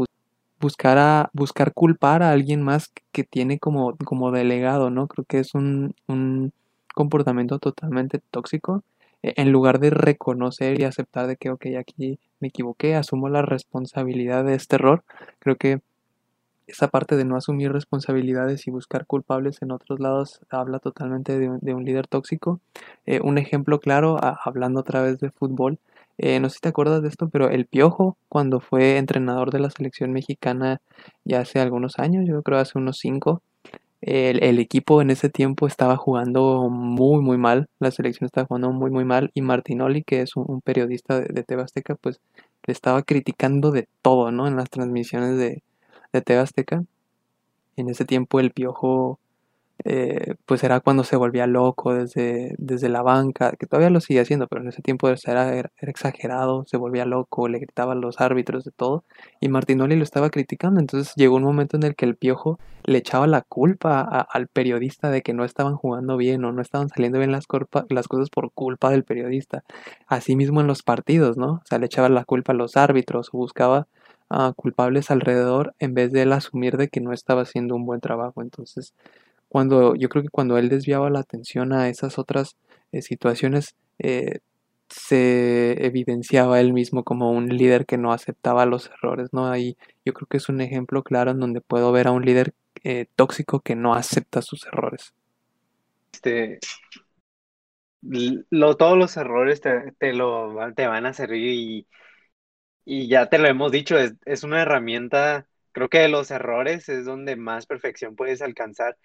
buscar, 0.61 0.99
a, 0.99 1.31
buscar 1.32 1.73
culpar 1.73 2.23
a 2.23 2.31
alguien 2.32 2.62
más 2.62 2.93
que 3.12 3.25
tiene 3.25 3.59
como, 3.59 3.97
como 3.99 4.31
delegado, 4.32 4.91
¿no? 4.91 5.09
Creo 5.09 5.25
que 5.25 5.38
es 5.38 5.55
un, 5.55 5.94
un 6.06 6.53
comportamiento 6.94 7.59
totalmente 7.59 8.21
tóxico. 8.31 8.82
E, 9.23 9.35
en 9.37 9.53
lugar 9.53 9.81
de 9.81 9.91
reconocer 9.91 10.81
y 10.81 10.85
aceptar 10.85 11.27
de 11.27 11.37
que, 11.37 11.50
ok, 11.50 11.67
aquí 11.79 12.19
me 12.41 12.49
equivoqué, 12.49 12.94
asumo 12.94 13.29
la 13.29 13.43
responsabilidad 13.43 14.44
de 14.44 14.55
este 14.55 14.77
error, 14.77 15.03
creo 15.38 15.56
que 15.56 15.81
esa 16.66 16.88
parte 16.88 17.16
de 17.16 17.25
no 17.25 17.37
asumir 17.37 17.72
responsabilidades 17.72 18.66
y 18.66 18.70
buscar 18.70 19.06
culpables 19.06 19.61
en 19.62 19.70
otros 19.70 20.00
lados 20.00 20.40
habla 20.50 20.78
totalmente 20.78 21.38
de 21.38 21.50
un, 21.50 21.58
de 21.61 21.75
un 21.75 21.84
líder 21.84 22.06
tóxico. 22.06 22.61
Eh, 23.06 23.20
un 23.22 23.38
ejemplo 23.38 23.81
claro, 23.81 24.16
a, 24.22 24.38
hablando 24.44 24.81
otra 24.81 25.02
vez 25.02 25.19
de 25.20 25.31
fútbol, 25.31 25.78
eh, 26.19 26.40
no 26.40 26.49
sé 26.49 26.56
si 26.56 26.61
te 26.61 26.69
acuerdas 26.69 27.02
de 27.02 27.08
esto, 27.08 27.28
pero 27.28 27.50
el 27.50 27.66
Piojo, 27.66 28.16
cuando 28.28 28.61
fue 28.61 28.99
entrenador 28.99 29.50
de 29.50 29.58
la 29.58 29.70
selección 29.70 30.12
mexicana 30.12 30.81
ya 31.25 31.40
hace 31.40 31.61
algunos 31.61 31.99
años, 31.99 32.26
yo 32.26 32.43
creo 32.43 32.58
hace 32.58 32.78
unos 32.78 32.99
cinco, 32.99 33.43
el, 34.00 34.58
equipo 34.58 35.00
en 35.00 35.10
ese 35.10 35.31
tiempo 35.31 35.67
estaba 35.67 35.96
jugando 35.96 36.69
muy, 36.69 37.22
muy 37.22 37.38
mal, 37.38 37.69
la 37.81 37.90
selección 37.90 38.26
estaba 38.26 38.46
jugando 38.46 38.70
muy, 38.70 38.90
muy 38.90 39.05
mal, 39.05 39.31
y 39.34 39.40
Martinoli, 39.40 40.02
que 40.02 40.20
es 40.20 40.37
un, 40.37 40.44
un 40.46 40.60
periodista 40.60 41.20
de, 41.20 41.28
de 41.32 41.43
Tebasteca, 41.43 41.94
pues 41.94 42.20
le 42.67 42.72
estaba 42.72 43.02
criticando 43.02 43.70
de 43.70 43.88
todo, 44.02 44.31
¿no? 44.31 44.46
En 44.46 44.56
las 44.56 44.69
transmisiones 44.70 45.38
de, 45.38 45.62
de 46.19 46.22
TV. 46.22 46.84
En 47.76 47.88
ese 47.88 48.05
tiempo 48.05 48.40
el 48.40 48.52
piojo 48.52 49.19
eh, 49.87 50.37
pues 50.46 50.62
era 50.62 50.81
cuando 50.81 51.02
se 51.05 51.16
volvía 51.16 51.46
loco 51.46 51.93
desde, 51.94 52.55
desde 52.58 52.88
la 52.88 53.02
banca, 53.02 53.52
que 53.58 53.66
todavía 53.66 53.90
lo 53.90 54.00
sigue 54.00 54.20
haciendo, 54.20 54.46
pero 54.46 54.62
en 54.62 54.69
ese 54.69 54.82
tiempo 54.82 55.08
era, 55.08 55.53
era, 55.55 55.72
exagerado, 55.81 56.65
se 56.67 56.77
volvía 56.77 57.05
loco, 57.05 57.48
le 57.48 57.58
gritaba 57.58 57.93
a 57.93 57.96
los 57.96 58.20
árbitros 58.20 58.65
de 58.65 58.70
todo, 58.70 59.05
y 59.41 59.48
Martinoli 59.48 59.96
lo 59.96 60.05
estaba 60.05 60.31
criticando, 60.31 60.81
entonces 60.81 61.12
llegó 61.17 61.36
un 61.36 61.43
momento 61.43 61.77
en 61.77 61.82
el 61.82 61.96
que 61.96 62.06
el 62.06 62.17
piojo 62.17 62.58
le 62.84 62.98
echaba 62.98 63.27
la 63.27 63.43
culpa 63.43 64.00
al 64.03 64.46
periodista 64.48 65.10
de 65.10 65.22
que 65.22 65.34
no 65.34 65.44
estaban 65.44 65.74
jugando 65.77 66.17
bien 66.17 66.44
o 66.44 66.53
no 66.53 66.62
estaban 66.62 66.89
saliendo 66.89 67.19
bien 67.19 67.32
las, 67.32 67.46
las 67.89 68.08
cosas 68.08 68.31
por 68.31 68.53
culpa 68.53 68.91
del 68.91 69.05
periodista, 69.05 69.65
así 70.06 70.36
mismo 70.36 70.60
en 70.60 70.67
los 70.69 70.82
partidos, 70.82 71.36
¿no? 71.36 71.55
O 71.55 71.62
sea, 71.65 71.79
le 71.79 71.86
echaba 71.86 72.08
la 72.08 72.24
culpa 72.24 72.53
a 72.53 72.56
los 72.56 72.77
árbitros 72.77 73.31
o 73.32 73.39
buscaba 73.39 73.89
culpables 74.56 75.10
alrededor 75.10 75.74
en 75.78 75.94
vez 75.94 76.12
de 76.12 76.22
él 76.22 76.32
asumir 76.32 76.76
de 76.76 76.88
que 76.88 77.00
no 77.00 77.12
estaba 77.12 77.43
haciendo 77.43 77.76
un 77.76 77.86
buen 77.86 78.00
trabajo. 78.00 78.43
Entonces, 78.43 78.94
cuando 79.48 79.94
yo 79.94 80.08
creo 80.08 80.22
que 80.22 80.31
cuando 80.31 80.58
él 80.58 80.69
desviaba 80.69 81.10
la 81.10 81.20
atención 81.20 81.72
a 81.72 81.88
esas 81.88 82.19
otras 82.19 82.56
eh, 82.93 83.02
situaciones, 83.02 83.76
eh, 83.98 84.40
se 84.88 85.86
evidenciaba 85.86 86.60
él 86.60 86.72
mismo 86.72 87.04
como 87.04 87.31
un 87.31 87.48
líder 87.48 87.86
que 87.86 87.96
no 87.96 88.12
aceptaba 88.12 88.66
los 88.66 88.90
errores, 88.90 89.28
¿no? 89.32 89.46
Ahí 89.46 89.76
yo 90.04 90.12
creo 90.12 90.26
que 90.26 90.36
es 90.38 90.48
un 90.48 90.60
ejemplo 90.60 91.02
claro 91.02 91.31
en 91.31 91.40
donde 91.40 91.60
puedo 91.60 91.93
ver 91.93 92.08
a 92.08 92.12
un 92.12 92.24
líder 92.24 92.52
eh, 92.82 93.06
tóxico 93.16 93.60
que 93.60 93.76
no 93.76 93.94
acepta 93.94 94.43
sus 94.43 94.66
errores. 94.66 95.14
Este, 96.12 96.58
lo, 98.02 98.76
todos 98.76 98.98
los 98.98 99.16
errores 99.16 99.60
te, 99.60 99.93
te, 99.98 100.12
lo, 100.12 100.56
te 100.74 100.86
van 100.86 101.06
a 101.06 101.12
servir 101.12 101.54
y 101.54 101.86
y 102.84 103.08
ya 103.08 103.29
te 103.29 103.38
lo 103.38 103.48
hemos 103.48 103.72
dicho, 103.72 103.98
es, 103.98 104.14
es 104.24 104.43
una 104.44 104.62
herramienta, 104.62 105.46
creo 105.72 105.88
que 105.88 105.98
de 106.00 106.08
los 106.08 106.31
errores 106.31 106.88
es 106.88 107.05
donde 107.05 107.36
más 107.36 107.67
perfección 107.67 108.17
puedes 108.17 108.43
alcanzar, 108.43 108.96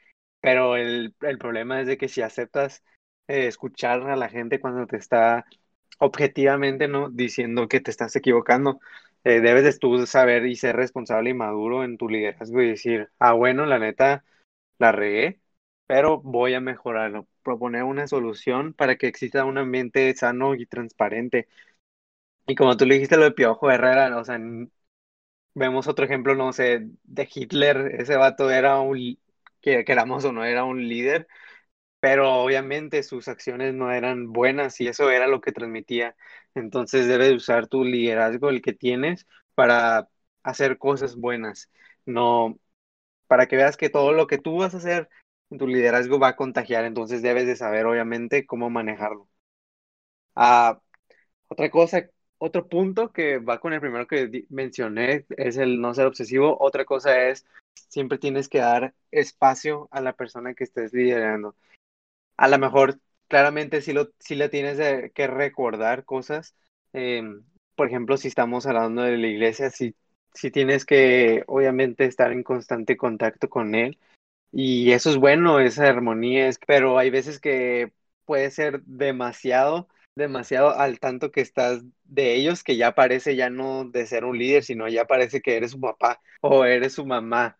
pero 0.42 0.76
el, 0.78 1.16
el 1.22 1.38
problema 1.38 1.82
es 1.82 1.88
de 1.88 1.98
que 1.98 2.08
si 2.10 2.22
aceptas 2.22 2.84
eh, 3.28 3.48
escuchar 3.48 4.10
a 4.10 4.16
la 4.16 4.30
gente 4.30 4.60
cuando 4.60 4.88
te 4.88 4.98
está 4.98 5.46
objetivamente 6.00 6.88
no 6.88 7.10
diciendo 7.10 7.68
que 7.68 7.82
te 7.82 7.92
estás 7.92 8.16
equivocando, 8.16 8.80
eh, 9.24 9.42
debes 9.42 9.64
de 9.64 9.78
tú 9.80 10.06
saber 10.08 10.46
y 10.46 10.56
ser 10.56 10.76
responsable 10.76 11.32
y 11.32 11.34
maduro 11.34 11.84
en 11.84 11.98
tu 11.98 12.10
liderazgo 12.10 12.62
y 12.62 12.70
decir, 12.70 13.10
ah, 13.20 13.34
bueno, 13.34 13.66
la 13.66 13.80
neta, 13.80 14.24
la 14.80 14.92
regué, 14.92 15.42
pero 15.88 16.22
voy 16.22 16.54
a 16.54 16.62
mejorarlo, 16.62 17.28
proponer 17.44 17.84
una 17.84 18.08
solución 18.08 18.74
para 18.74 18.98
que 18.98 19.08
exista 19.08 19.46
un 19.46 19.58
ambiente 19.58 20.14
sano 20.16 20.56
y 20.56 20.66
transparente 20.66 21.48
y 22.50 22.56
como 22.56 22.76
tú 22.78 22.86
le 22.86 22.96
dijiste 22.96 23.18
lo 23.18 23.24
de 23.26 23.32
Piojo 23.32 23.72
Herrera, 23.72 24.18
o 24.20 24.26
sea, 24.26 24.38
vemos 25.54 25.88
otro 25.88 26.06
ejemplo, 26.06 26.36
no 26.36 26.54
sé, 26.54 26.88
de 27.04 27.30
Hitler, 27.34 27.96
ese 28.00 28.16
vato 28.18 28.50
era 28.52 28.80
un, 28.80 29.18
que 29.62 29.84
queramos 29.86 30.24
o 30.26 30.32
no, 30.32 30.46
era 30.46 30.64
un 30.64 30.88
líder, 30.88 31.28
pero 32.00 32.34
obviamente 32.44 33.04
sus 33.04 33.28
acciones 33.30 33.74
no 33.76 33.92
eran 33.92 34.34
buenas 34.34 34.80
y 34.82 34.88
eso 34.88 35.10
era 35.12 35.28
lo 35.28 35.42
que 35.42 35.52
transmitía. 35.54 36.16
Entonces 36.56 37.08
debes 37.08 37.34
usar 37.34 37.68
tu 37.68 37.86
liderazgo, 37.86 38.50
el 38.50 38.62
que 38.62 38.74
tienes, 38.74 39.28
para 39.56 40.10
hacer 40.44 40.78
cosas 40.78 41.16
buenas, 41.18 41.72
no 42.06 42.60
para 43.28 43.48
que 43.48 43.58
veas 43.58 43.78
que 43.78 43.90
todo 43.90 44.14
lo 44.14 44.28
que 44.28 44.38
tú 44.40 44.58
vas 44.60 44.74
a 44.76 44.78
hacer 44.80 45.10
en 45.52 45.58
tu 45.60 45.68
liderazgo 45.68 46.20
va 46.20 46.30
a 46.30 46.38
contagiar, 46.38 46.86
entonces 46.86 47.22
debes 47.24 47.48
de 47.48 47.56
saber 47.58 47.86
obviamente 47.88 48.46
cómo 48.48 48.70
manejarlo. 48.70 49.30
Ah, 50.36 50.82
otra 51.50 51.72
cosa, 51.72 52.10
otro 52.40 52.68
punto 52.68 53.12
que 53.12 53.38
va 53.38 53.60
con 53.60 53.74
el 53.74 53.82
primero 53.82 54.08
que 54.08 54.46
mencioné 54.50 55.26
es 55.38 55.58
el 55.58 55.80
no 55.82 55.94
ser 55.94 56.08
obsesivo. 56.08 56.58
Otra 56.60 56.86
cosa 56.86 57.28
es, 57.30 57.46
siempre 57.76 58.18
tienes 58.18 58.50
que 58.50 58.60
dar 58.60 58.94
espacio 59.12 59.88
a 59.92 60.02
la 60.02 60.14
persona 60.14 60.54
que 60.56 60.64
estés 60.64 60.94
liderando. 60.94 61.56
A 62.38 62.48
lo 62.48 62.58
mejor, 62.58 63.00
claramente, 63.28 63.82
sí, 63.82 63.94
lo, 63.94 64.10
sí 64.20 64.36
le 64.36 64.50
tienes 64.50 64.78
que 65.14 65.28
recordar 65.28 66.06
cosas. 66.06 66.56
Em, 66.94 67.44
por 67.76 67.88
ejemplo, 67.88 68.18
si 68.18 68.28
estamos 68.28 68.66
hablando 68.66 69.04
de 69.04 69.18
la 69.18 69.28
iglesia, 69.28 69.70
si 69.70 69.96
si 70.34 70.52
tienes 70.52 70.86
que, 70.86 71.44
obviamente, 71.48 72.06
estar 72.06 72.32
en 72.32 72.44
constante 72.44 72.98
contacto 72.98 73.50
con 73.50 73.76
él. 73.76 73.98
Y 74.52 74.92
eso 74.92 75.10
es 75.12 75.18
bueno, 75.18 75.60
esa 75.60 75.88
armonía, 75.88 76.48
es, 76.48 76.60
pero 76.66 76.98
hay 76.98 77.10
veces 77.10 77.40
que 77.40 77.92
puede 78.26 78.52
ser 78.52 78.82
demasiado, 78.84 79.88
demasiado 80.20 80.72
al 80.78 81.00
tanto 81.00 81.32
que 81.32 81.42
estás 81.42 81.82
de 82.06 82.36
ellos, 82.36 82.64
que 82.64 82.78
ya 82.78 82.96
parece 82.96 83.36
ya 83.38 83.50
no 83.50 83.86
de 83.86 84.08
ser 84.08 84.26
un 84.26 84.38
líder, 84.40 84.64
sino 84.64 84.88
ya 84.90 85.06
parece 85.06 85.42
que 85.42 85.58
eres 85.58 85.72
su 85.72 85.82
papá 85.82 86.22
o 86.42 86.66
eres 86.66 86.94
su 86.96 87.06
mamá. 87.08 87.60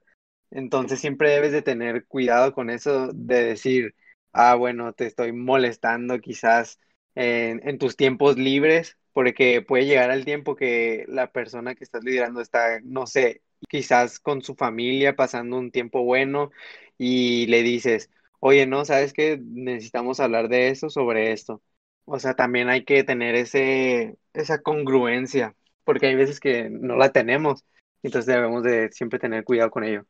Entonces 0.52 1.00
siempre 1.00 1.30
debes 1.32 1.52
de 1.52 1.62
tener 1.62 2.06
cuidado 2.08 2.54
con 2.54 2.70
eso 2.70 3.10
de 3.14 3.44
decir, 3.46 3.96
ah, 4.34 4.56
bueno, 4.56 4.94
te 4.94 5.06
estoy 5.06 5.32
molestando 5.32 6.20
quizás 6.20 6.80
en, 7.16 7.62
en 7.68 7.78
tus 7.78 7.96
tiempos 7.96 8.38
libres 8.38 8.98
porque 9.14 9.62
puede 9.62 9.86
llegar 9.86 10.12
al 10.12 10.26
tiempo 10.26 10.56
que 10.56 11.06
la 11.08 11.32
persona 11.32 11.76
que 11.76 11.84
estás 11.84 12.04
liderando 12.04 12.42
está, 12.42 12.80
no 12.84 13.06
sé, 13.08 13.44
quizás 13.70 14.20
con 14.20 14.42
su 14.42 14.56
familia 14.56 15.16
pasando 15.16 15.58
un 15.58 15.72
tiempo 15.72 16.04
bueno 16.04 16.52
y 16.98 17.46
le 17.48 17.64
dices, 17.64 18.10
oye, 18.40 18.66
no, 18.68 18.86
¿sabes 18.86 19.14
qué? 19.14 19.40
Necesitamos 19.44 20.20
hablar 20.20 20.50
de 20.50 20.70
eso, 20.70 20.90
sobre 20.90 21.32
esto. 21.32 21.62
O 22.10 22.20
sea, 22.20 22.34
también 22.34 22.70
hay 22.70 22.84
que 22.84 23.04
tener 23.04 23.36
ese, 23.36 24.18
esa 24.34 24.60
congruencia, 24.62 25.56
porque 25.84 26.08
hay 26.08 26.16
veces 26.16 26.40
que 26.40 26.70
no 26.70 26.96
la 26.96 27.12
tenemos, 27.12 27.64
entonces 28.02 28.34
debemos 28.34 28.64
de 28.64 28.92
siempre 28.92 29.20
tener 29.20 29.44
cuidado 29.44 29.70
con 29.70 29.84
ello. 29.84 30.06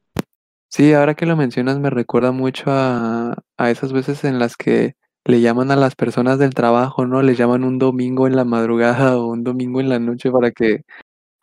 Sí, 0.69 0.93
ahora 0.93 1.15
que 1.15 1.25
lo 1.25 1.35
mencionas 1.35 1.77
me 1.79 1.89
recuerda 1.89 2.31
mucho 2.31 2.65
a, 2.67 3.35
a 3.57 3.69
esas 3.71 3.91
veces 3.91 4.23
en 4.23 4.39
las 4.39 4.55
que 4.55 4.93
le 5.25 5.41
llaman 5.41 5.71
a 5.71 5.75
las 5.75 5.95
personas 5.95 6.39
del 6.39 6.53
trabajo, 6.53 7.05
¿no? 7.05 7.21
Les 7.21 7.37
llaman 7.37 7.63
un 7.63 7.79
domingo 7.79 8.27
en 8.27 8.35
la 8.35 8.45
madrugada 8.45 9.17
o 9.17 9.27
un 9.27 9.43
domingo 9.43 9.81
en 9.81 9.89
la 9.89 9.99
noche 9.99 10.31
para 10.31 10.51
que 10.51 10.83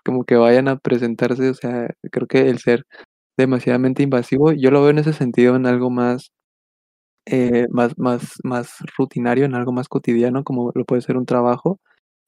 como 0.04 0.24
que 0.24 0.36
vayan 0.36 0.68
a 0.68 0.78
presentarse, 0.78 1.50
o 1.50 1.54
sea, 1.54 1.88
creo 2.10 2.26
que 2.26 2.48
el 2.48 2.60
ser 2.60 2.84
demasiadamente 3.36 4.02
invasivo, 4.02 4.52
yo 4.52 4.70
lo 4.70 4.80
veo 4.80 4.90
en 4.90 4.98
ese 4.98 5.12
sentido 5.12 5.56
en 5.56 5.66
algo 5.66 5.90
más, 5.90 6.30
eh, 7.26 7.66
más, 7.70 7.98
más, 7.98 8.34
más 8.44 8.76
rutinario, 8.96 9.44
en 9.44 9.54
algo 9.54 9.72
más 9.72 9.88
cotidiano, 9.88 10.44
como 10.44 10.72
lo 10.74 10.84
puede 10.84 11.02
ser 11.02 11.16
un 11.16 11.26
trabajo, 11.26 11.80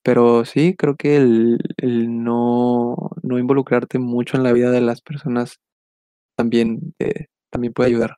pero 0.02 0.44
sí, 0.44 0.74
creo 0.76 0.96
que 0.96 1.16
el, 1.16 1.58
el 1.76 2.22
no, 2.22 3.10
no 3.22 3.38
involucrarte 3.38 3.98
mucho 3.98 4.36
en 4.36 4.42
la 4.42 4.52
vida 4.52 4.70
de 4.70 4.80
las 4.80 5.00
personas 5.00 5.60
también, 6.36 6.94
eh, 6.98 7.26
también 7.50 7.72
puede 7.72 7.90
ayudar. 7.90 8.16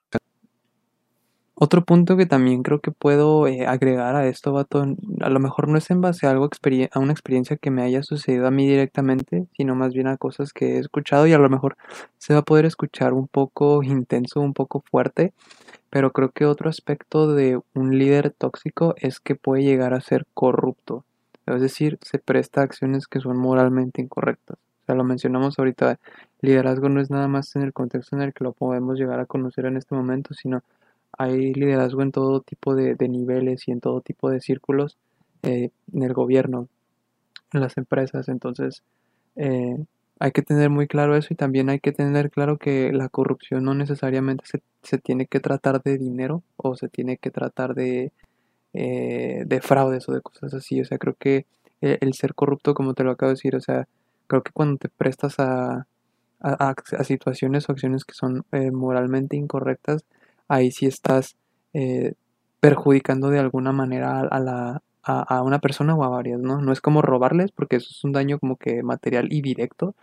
Otro 1.62 1.84
punto 1.84 2.16
que 2.16 2.24
también 2.24 2.62
creo 2.62 2.80
que 2.80 2.90
puedo 2.90 3.46
eh, 3.46 3.66
agregar 3.66 4.16
a 4.16 4.26
esto, 4.26 4.50
Vato, 4.50 4.82
a 5.20 5.28
lo 5.28 5.40
mejor 5.40 5.68
no 5.68 5.76
es 5.76 5.90
en 5.90 6.00
base 6.00 6.26
a 6.26 6.30
algo 6.30 6.48
a 6.92 6.98
una 6.98 7.12
experiencia 7.12 7.58
que 7.58 7.70
me 7.70 7.82
haya 7.82 8.02
sucedido 8.02 8.46
a 8.46 8.50
mí 8.50 8.66
directamente, 8.66 9.46
sino 9.54 9.74
más 9.74 9.92
bien 9.92 10.06
a 10.06 10.16
cosas 10.16 10.54
que 10.54 10.76
he 10.76 10.78
escuchado 10.78 11.26
y 11.26 11.34
a 11.34 11.38
lo 11.38 11.50
mejor 11.50 11.76
se 12.16 12.32
va 12.32 12.40
a 12.40 12.44
poder 12.44 12.64
escuchar 12.64 13.12
un 13.12 13.28
poco 13.28 13.82
intenso, 13.82 14.40
un 14.40 14.54
poco 14.54 14.82
fuerte, 14.90 15.34
pero 15.90 16.12
creo 16.12 16.30
que 16.30 16.46
otro 16.46 16.70
aspecto 16.70 17.34
de 17.34 17.60
un 17.74 17.98
líder 17.98 18.30
tóxico 18.30 18.94
es 18.98 19.20
que 19.20 19.34
puede 19.34 19.64
llegar 19.64 19.92
a 19.92 20.00
ser 20.00 20.26
corrupto, 20.34 21.04
es 21.46 21.60
decir, 21.60 21.98
se 22.02 22.18
presta 22.18 22.62
acciones 22.62 23.06
que 23.06 23.20
son 23.20 23.36
moralmente 23.36 24.00
incorrectas. 24.00 24.58
O 24.82 24.86
sea, 24.86 24.94
lo 24.94 25.04
mencionamos 25.04 25.58
ahorita, 25.58 25.98
liderazgo 26.40 26.88
no 26.88 27.00
es 27.00 27.10
nada 27.10 27.28
más 27.28 27.54
en 27.56 27.62
el 27.62 27.72
contexto 27.72 28.16
en 28.16 28.22
el 28.22 28.32
que 28.32 28.44
lo 28.44 28.52
podemos 28.52 28.98
llegar 28.98 29.20
a 29.20 29.26
conocer 29.26 29.66
en 29.66 29.76
este 29.76 29.94
momento, 29.94 30.34
sino 30.34 30.62
hay 31.18 31.52
liderazgo 31.52 32.02
en 32.02 32.12
todo 32.12 32.40
tipo 32.40 32.74
de, 32.74 32.96
niveles 33.08 33.66
y 33.68 33.72
en 33.72 33.80
todo 33.80 34.00
tipo 34.00 34.30
de 34.30 34.40
círculos 34.40 34.96
eh, 35.42 35.70
en 35.92 36.02
el 36.02 36.12
gobierno, 36.12 36.68
en 37.52 37.60
las 37.60 37.76
empresas. 37.76 38.28
Entonces, 38.28 38.82
eh, 39.36 39.76
hay 40.20 40.32
que 40.32 40.42
tener 40.42 40.68
muy 40.70 40.86
claro 40.86 41.16
eso 41.16 41.28
y 41.30 41.36
también 41.36 41.70
hay 41.70 41.80
que 41.80 41.92
tener 41.92 42.30
claro 42.30 42.58
que 42.58 42.92
la 42.92 43.08
corrupción 43.08 43.64
no 43.64 43.74
necesariamente 43.74 44.44
se, 44.82 44.98
tiene 44.98 45.26
que 45.26 45.40
tratar 45.40 45.82
de 45.82 45.96
dinero 45.96 46.42
o 46.56 46.76
se 46.76 46.90
tiene 46.90 47.16
que 47.16 47.30
tratar 47.30 47.74
de, 47.74 48.12
eh, 48.74 49.44
de 49.46 49.60
fraudes 49.62 50.08
o 50.10 50.12
de 50.12 50.20
cosas 50.20 50.52
así. 50.52 50.80
O 50.80 50.84
sea, 50.84 50.98
creo 50.98 51.14
que 51.18 51.46
el, 51.80 52.12
ser 52.12 52.34
corrupto, 52.34 52.74
como 52.74 52.92
te 52.92 53.02
lo 53.02 53.12
acabo 53.12 53.30
de 53.30 53.36
decir, 53.36 53.56
o 53.56 53.60
sea, 53.62 53.88
creo 54.26 54.42
que 54.42 54.52
cuando 54.52 54.76
te 54.76 54.90
prestas 54.90 55.40
a, 55.40 55.86
a, 56.40 56.74
situaciones 57.04 57.68
o 57.68 57.72
acciones 57.72 58.04
que 58.04 58.14
son 58.14 58.44
moralmente 58.72 59.36
incorrectas, 59.36 60.04
ahí 60.48 60.70
sí 60.70 60.84
estás 60.84 61.36
eh, 61.72 62.12
perjudicando 62.60 63.30
de 63.30 63.38
alguna 63.38 63.72
manera 63.72 64.20
a, 64.20 64.38
la, 64.38 64.82
a, 65.02 65.42
una 65.42 65.58
persona 65.58 65.94
o 65.94 66.04
a 66.04 66.08
varias, 66.08 66.40
¿no? 66.40 66.60
No 66.60 66.72
es 66.72 66.80
como 66.80 67.02
robarles, 67.02 67.52
porque 67.52 67.76
eso 67.76 67.88
es 67.90 68.04
un 68.04 68.12
daño 68.12 68.38
como 68.38 68.56
que 68.56 68.82
material 68.82 69.28
y 69.32 69.40
directo, 69.42 69.94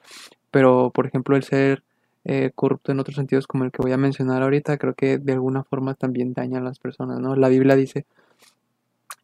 pero 0.52 0.92
por 0.92 1.08
ejemplo 1.08 1.36
el 1.36 1.44
ser 1.44 1.84
eh, 2.26 2.52
corrupto 2.56 2.92
en 2.92 3.00
otros 3.00 3.16
sentidos 3.16 3.48
como 3.48 3.64
el 3.64 3.72
que 3.72 3.82
voy 3.82 3.92
a 3.92 3.98
mencionar 3.98 4.44
ahorita, 4.44 4.78
creo 4.78 4.94
que 4.96 5.18
de 5.18 5.34
alguna 5.34 5.64
forma 5.64 5.94
también 5.94 6.34
daña 6.34 6.60
a 6.60 6.64
las 6.64 6.80
personas, 6.80 7.20
¿no? 7.20 7.36
La 7.36 7.50
Biblia 7.50 7.76
dice 7.76 8.06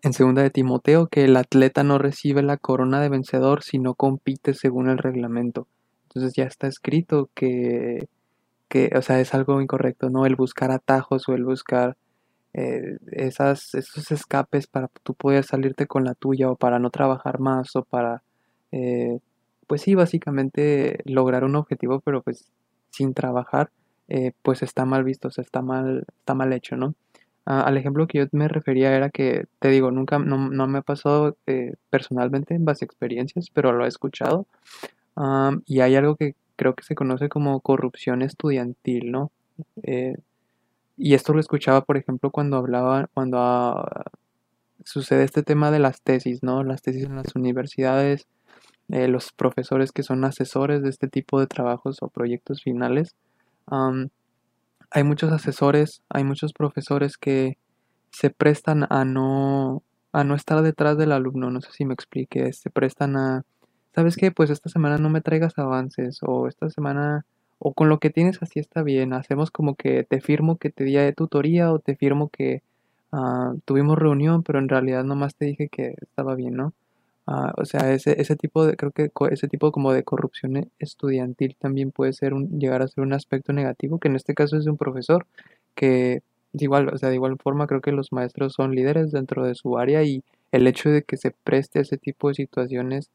en 0.04 0.14
segunda 0.14 0.42
de 0.44 0.50
Timoteo 0.50 1.08
que 1.08 1.26
el 1.26 1.36
atleta 1.38 1.84
no 1.84 1.98
recibe 1.98 2.44
la 2.44 2.58
corona 2.58 3.02
de 3.02 3.10
vencedor 3.10 3.64
si 3.64 3.80
no 3.80 3.96
compite 3.96 4.54
según 4.54 4.90
el 4.90 4.98
reglamento. 4.98 5.68
Entonces 6.08 6.34
ya 6.36 6.44
está 6.44 6.68
escrito 6.68 7.30
que 7.34 8.08
que, 8.74 8.90
o 8.98 9.04
sea, 9.04 9.20
es 9.20 9.36
algo 9.36 9.62
incorrecto, 9.62 10.10
¿no? 10.10 10.26
El 10.26 10.36
buscar 10.36 10.72
atajos 10.72 11.30
o 11.30 11.34
el 11.36 11.46
buscar 11.46 11.96
eh, 12.54 12.98
esas, 13.12 13.74
esos 13.74 14.12
escapes 14.12 14.68
para 14.68 14.88
tú 15.04 15.16
poder 15.16 15.44
salirte 15.44 15.88
con 15.88 16.04
la 16.04 16.14
tuya 16.14 16.52
o 16.52 16.56
para 16.56 16.80
no 16.80 16.92
trabajar 16.92 17.40
más 17.40 17.76
o 17.76 17.84
para, 17.84 18.22
eh, 18.72 19.20
pues 19.68 19.82
sí, 19.82 19.96
básicamente 19.96 21.00
lograr 21.06 21.44
un 21.46 21.56
objetivo, 21.56 22.00
pero 22.02 22.22
pues 22.22 22.52
sin 22.92 23.14
trabajar, 23.16 23.72
eh, 24.08 24.34
pues 24.44 24.62
está 24.64 24.86
mal 24.86 25.04
visto, 25.04 25.30
o 25.30 25.32
sea, 25.32 25.44
está 25.44 25.62
mal, 25.62 26.06
está 26.20 26.36
mal 26.36 26.54
hecho, 26.54 26.78
¿no? 26.78 26.96
Ah, 27.46 27.62
al 27.62 27.78
ejemplo 27.78 28.08
que 28.08 28.20
yo 28.20 28.26
me 28.32 28.48
refería 28.48 28.96
era 28.96 29.10
que, 29.10 29.46
te 29.60 29.70
digo, 29.70 29.92
nunca, 29.92 30.20
no, 30.20 30.50
no 30.50 30.68
me 30.68 30.80
ha 30.80 30.82
pasado 30.84 31.36
personalmente 31.90 32.56
en 32.56 32.66
base 32.66 32.86
a 32.86 32.88
experiencias, 32.88 33.50
pero 33.52 33.74
lo 33.74 33.86
he 33.86 33.88
escuchado. 33.90 34.48
y 35.66 35.82
hay 35.82 35.96
algo 35.96 36.16
que 36.16 36.36
creo 36.56 36.76
que 36.76 36.84
se 36.84 36.96
conoce 36.96 37.30
como 37.30 37.60
corrupción 37.62 38.22
estudiantil, 38.22 39.12
¿no? 39.12 39.32
Y 41.04 41.16
esto 41.16 41.34
lo 41.34 41.42
escuchaba, 41.42 41.84
por 41.84 41.98
ejemplo, 41.98 42.32
cuando 42.32 42.56
hablaba, 42.56 43.10
cuando 43.14 43.38
ah, 43.40 44.06
sucede 44.86 45.26
este 45.26 45.44
tema 45.44 45.70
de 45.70 45.80
las 45.80 46.02
tesis, 46.02 46.44
¿no? 46.44 46.64
Las 46.64 46.82
tesis 46.82 47.04
en 47.04 47.18
las 47.18 47.36
universidades, 47.36 48.26
eh, 48.90 49.10
los 49.10 49.34
profesores 49.34 49.92
que 49.92 50.04
son 50.04 50.24
asesores 50.24 50.82
de 50.82 50.90
este 50.90 51.10
tipo 51.10 51.42
de 51.42 51.48
trabajos 51.48 51.98
o 52.02 52.08
proyectos 52.08 52.64
finales. 52.64 53.16
hay 54.92 55.04
muchos 55.04 55.32
asesores, 55.34 56.04
hay 56.10 56.24
muchos 56.24 56.54
profesores 56.54 57.18
que 57.18 57.58
se 58.12 58.30
prestan 58.30 58.88
a 58.90 59.04
no, 59.04 59.84
a 60.14 60.24
no 60.24 60.36
estar 60.36 60.62
detrás 60.62 60.98
del 60.98 61.12
alumno, 61.12 61.52
no 61.52 61.60
sé 61.62 61.72
si 61.74 61.86
me 61.86 61.94
explique, 61.94 62.54
se 62.54 62.70
prestan 62.70 63.18
a 63.18 63.44
¿sabes 63.94 64.16
qué? 64.16 64.32
Pues 64.32 64.50
esta 64.50 64.70
semana 64.70 64.98
no 64.98 65.10
me 65.10 65.22
traigas 65.22 65.58
avances 65.58 66.20
o 66.22 66.48
esta 66.48 66.70
semana 66.70 67.26
o 67.66 67.74
con 67.74 67.88
lo 67.90 68.00
que 68.00 68.10
tienes 68.10 68.42
así 68.44 68.60
está 68.60 68.84
bien. 68.84 69.14
Hacemos 69.14 69.50
como 69.50 69.76
que 69.76 70.04
te 70.04 70.20
firmo 70.22 70.58
que 70.58 70.70
te 70.70 70.84
di 70.84 70.96
de 70.96 71.14
tutoría 71.14 71.72
o 71.72 71.80
te 71.80 71.96
firmo 71.96 72.30
que 72.30 72.62
ah, 73.14 73.54
tuvimos 73.66 73.98
reunión, 73.98 74.44
pero 74.44 74.60
en 74.60 74.70
realidad 74.70 75.06
nomás 75.06 75.36
te 75.36 75.46
dije 75.46 75.70
que 75.70 75.96
estaba 76.02 76.36
bien, 76.36 76.56
¿no? 76.56 76.74
Ah, 77.26 77.54
o 77.58 77.66
sea, 77.66 77.94
ese, 77.94 78.20
ese 78.22 78.36
tipo 78.36 78.66
de, 78.66 78.76
creo 78.76 78.92
que 78.92 79.10
ese 79.32 79.48
tipo 79.48 79.72
como 79.72 79.94
de 79.94 80.04
corrupción 80.04 80.70
estudiantil 80.80 81.56
también 81.58 81.92
puede 81.92 82.12
ser 82.14 82.34
un, 82.34 82.60
llegar 82.60 82.82
a 82.82 82.88
ser 82.90 83.04
un 83.04 83.14
aspecto 83.14 83.54
negativo, 83.54 84.00
que 84.00 84.10
en 84.10 84.18
este 84.18 84.34
caso 84.34 84.58
es 84.58 84.66
de 84.66 84.72
un 84.72 84.78
profesor 84.78 85.26
que 85.76 86.22
igual, 86.54 86.90
o 86.90 86.98
sea, 86.98 87.10
de 87.10 87.16
igual 87.16 87.38
forma 87.42 87.68
creo 87.68 87.82
que 87.82 87.94
los 87.94 88.12
maestros 88.12 88.54
son 88.54 88.76
líderes 88.76 89.12
dentro 89.12 89.46
de 89.46 89.56
su 89.56 89.78
área 89.78 90.04
y 90.04 90.24
el 90.52 90.68
hecho 90.68 90.90
de 90.90 91.04
que 91.04 91.18
se 91.18 91.32
preste 91.32 91.80
ese 91.80 91.98
tipo 91.98 92.28
de 92.30 92.36
situaciones 92.36 93.10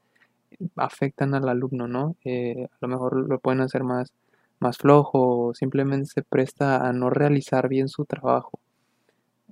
afectan 0.76 1.34
al 1.34 1.48
alumno, 1.48 1.86
¿no? 1.88 2.16
Eh, 2.24 2.66
a 2.70 2.76
lo 2.80 2.88
mejor 2.88 3.28
lo 3.28 3.38
pueden 3.40 3.60
hacer 3.60 3.84
más, 3.84 4.12
más 4.60 4.78
flojo 4.78 5.48
o 5.48 5.54
simplemente 5.54 6.06
se 6.06 6.22
presta 6.22 6.86
a 6.88 6.92
no 6.92 7.10
realizar 7.10 7.68
bien 7.68 7.88
su 7.88 8.04
trabajo. 8.06 8.60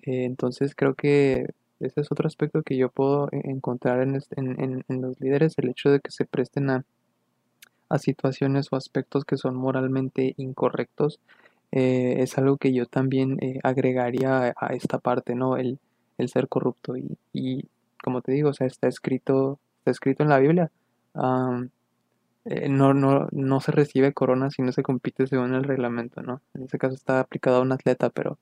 Eh, 0.02 0.24
entonces 0.24 0.74
creo 0.74 0.94
que 0.94 1.46
ese 1.80 2.00
es 2.00 2.10
otro 2.12 2.26
aspecto 2.26 2.62
que 2.62 2.76
yo 2.76 2.88
puedo 2.90 3.28
e- 3.32 3.50
encontrar 3.50 4.02
en, 4.02 4.16
este- 4.16 4.40
en, 4.40 4.60
en- 4.62 4.84
en 4.88 5.02
los 5.02 5.20
líderes, 5.20 5.54
el 5.58 5.68
hecho 5.70 5.90
de 5.90 6.00
que 6.00 6.10
se 6.10 6.24
presten 6.24 6.70
a, 6.70 6.84
situaciones 7.98 8.68
o 8.72 8.76
aspectos 8.76 9.24
que 9.24 9.36
son 9.36 9.54
moralmente 9.56 10.34
incorrectos, 10.36 11.20
eh, 11.72 12.16
es 12.18 12.38
algo 12.38 12.56
que 12.58 12.72
yo 12.72 12.86
también 12.86 13.38
eh, 13.42 13.58
agregaría 13.62 14.54
a, 14.56 14.66
esta 14.74 14.98
parte, 14.98 15.34
¿no? 15.34 15.56
El, 15.56 15.78
el 16.18 16.28
ser 16.28 16.48
corrupto. 16.48 16.96
Y, 16.96 17.18
y 17.32 17.64
como 18.02 18.22
te 18.22 18.32
digo, 18.32 18.50
o 18.50 18.54
sea, 18.54 18.66
está 18.66 18.88
escrito, 18.88 19.58
está 19.78 19.90
escrito 19.90 20.22
en 20.22 20.28
la 20.30 20.38
Biblia. 20.38 20.70
Eh, 22.48 22.68
no, 22.68 22.94
no, 22.94 23.28
no 23.32 23.60
se 23.60 23.72
recibe 23.72 24.12
corona 24.12 24.50
si 24.50 24.62
no 24.62 24.72
se 24.72 24.82
compite 24.82 25.26
según 25.26 25.54
el 25.54 25.64
reglamento, 25.64 26.22
¿no? 26.22 26.42
En 26.54 26.62
este 26.62 26.78
caso 26.78 26.94
está 26.94 27.20
aplicado 27.20 27.56
a 27.56 27.62
un 27.62 27.72
atleta, 27.72 28.10
pero 28.10 28.38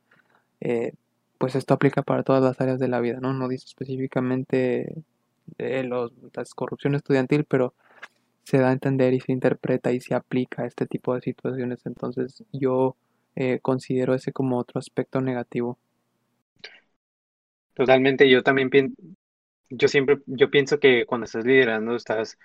eh, 0.60 0.92
pues 1.38 1.54
esto 1.54 1.74
aplica 1.74 2.02
para 2.02 2.22
todas 2.22 2.42
las 2.42 2.60
áreas 2.60 2.78
de 2.78 2.88
la 2.88 3.00
vida, 3.00 3.18
¿no? 3.20 3.32
No 3.32 3.48
dice 3.48 3.64
específicamente 3.66 4.94
eh, 5.58 5.82
los, 5.84 6.12
la 6.34 6.44
corrupción 6.54 6.94
estudiantil, 6.94 7.44
pero 7.44 7.74
se 8.42 8.58
da 8.58 8.68
a 8.68 8.72
entender 8.72 9.14
y 9.14 9.20
se 9.20 9.32
interpreta 9.32 9.90
y 9.92 10.00
se 10.00 10.14
aplica 10.14 10.62
a 10.62 10.66
este 10.66 10.86
tipo 10.86 11.14
de 11.14 11.22
situaciones. 11.22 11.86
Entonces 11.86 12.44
yo 12.52 12.96
eh, 13.36 13.58
considero 13.60 14.14
ese 14.14 14.32
como 14.32 14.58
otro 14.58 14.78
aspecto 14.78 15.20
negativo. 15.22 15.78
Totalmente, 17.72 18.28
yo 18.30 18.42
también 18.42 18.70
pienso, 18.70 18.94
yo 19.70 19.88
siempre, 19.88 20.18
yo 20.26 20.50
pienso 20.50 20.78
que 20.78 21.06
cuando 21.06 21.24
estás 21.24 21.44
liderando 21.44 21.96
estás 21.96 22.38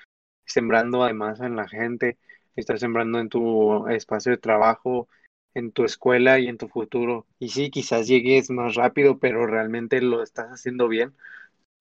sembrando 0.49 1.03
además 1.03 1.39
en 1.41 1.55
la 1.55 1.67
gente, 1.69 2.17
estás 2.55 2.81
sembrando 2.81 3.19
en 3.19 3.29
tu 3.29 3.87
espacio 3.89 4.31
de 4.33 4.37
trabajo, 4.37 5.07
en 5.53 5.71
tu 5.71 5.85
escuela 5.85 6.39
y 6.39 6.47
en 6.47 6.57
tu 6.57 6.67
futuro. 6.69 7.27
Y 7.39 7.49
sí, 7.49 7.71
quizás 7.71 8.07
llegues 8.07 8.49
más 8.51 8.75
rápido, 8.75 9.19
pero 9.19 9.47
realmente 9.47 10.01
lo 10.01 10.23
estás 10.23 10.47
haciendo 10.49 10.87
bien. 10.89 11.15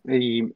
Y 0.05 0.55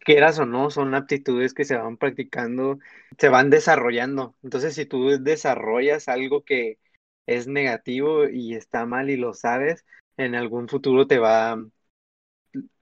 quieras 0.00 0.38
o 0.38 0.46
no, 0.46 0.70
son 0.70 0.94
aptitudes 0.94 1.54
que 1.54 1.64
se 1.64 1.76
van 1.76 1.96
practicando, 1.96 2.78
se 3.18 3.28
van 3.28 3.50
desarrollando. 3.50 4.36
Entonces, 4.42 4.74
si 4.74 4.86
tú 4.86 5.08
desarrollas 5.20 6.08
algo 6.08 6.44
que 6.44 6.78
es 7.26 7.46
negativo 7.48 8.28
y 8.28 8.54
está 8.54 8.86
mal 8.86 9.10
y 9.10 9.16
lo 9.16 9.34
sabes, 9.34 9.84
en 10.16 10.34
algún 10.34 10.68
futuro 10.68 11.06
te 11.06 11.18
va, 11.18 11.58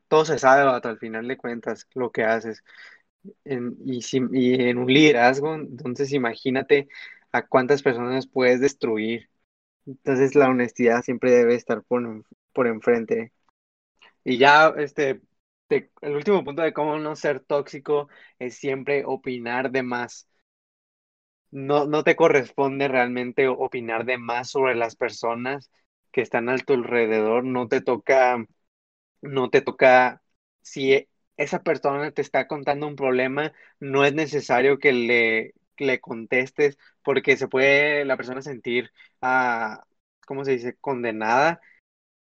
todo 0.09 0.25
se 0.25 0.38
sabe 0.38 0.69
hasta 0.71 0.88
al 0.91 0.99
final 0.99 1.26
de 1.29 1.37
cuentas 1.37 1.88
lo 1.95 2.11
que 2.12 2.25
haces. 2.25 2.62
Y, 3.85 4.02
si- 4.02 4.21
y 4.33 4.54
en 4.68 4.78
un 4.78 4.87
liderazgo, 4.92 5.54
entonces 5.54 6.12
imagínate 6.12 6.88
a 7.33 7.47
cuántas 7.47 7.83
personas 7.83 8.26
puedes 8.26 8.61
destruir. 8.61 9.28
Entonces 9.87 10.35
la 10.37 10.49
honestidad 10.50 11.02
siempre 11.02 11.33
debe 11.33 11.54
estar 11.56 11.83
por, 11.85 12.25
por 12.54 12.66
enfrente. 12.68 13.33
Y 14.25 14.38
ya, 14.38 14.68
este, 14.78 15.23
te- 15.68 15.90
el 16.02 16.16
último 16.16 16.45
punto 16.45 16.62
de 16.62 16.73
cómo 16.75 16.99
no 16.99 17.16
ser 17.16 17.40
tóxico 17.40 18.09
es 18.38 18.56
siempre 18.56 19.04
opinar 19.06 19.71
de 19.73 19.83
más. 19.83 20.28
No, 21.50 21.87
no 21.87 22.04
te 22.04 22.16
corresponde 22.16 22.88
realmente 22.88 23.49
opinar 23.49 24.04
de 24.04 24.18
más 24.18 24.50
sobre 24.50 24.75
las 24.75 24.97
personas 24.97 25.71
que 26.12 26.21
están 26.23 26.49
a 26.49 26.59
tu 26.59 26.75
alrededor. 26.75 27.45
No 27.45 27.68
te 27.68 27.80
toca, 27.80 28.45
no 29.23 29.50
te 29.50 29.62
toca, 29.62 30.23
si 30.62 31.09
esa 31.37 31.62
persona 31.62 32.11
te 32.12 32.23
está 32.23 32.47
contando 32.49 32.87
un 32.87 32.97
problema, 32.97 33.52
no 33.81 34.05
es 34.05 34.14
necesario 34.14 34.78
que 34.78 34.93
le, 34.93 35.55
le 35.78 36.00
contestes 36.00 36.78
porque 37.02 37.37
se 37.37 37.49
puede 37.49 38.05
la 38.05 38.16
persona 38.16 38.43
sentir, 38.43 38.90
ah, 39.23 39.85
¿cómo 40.26 40.45
se 40.45 40.52
dice?, 40.52 40.76
condenada 40.76 41.61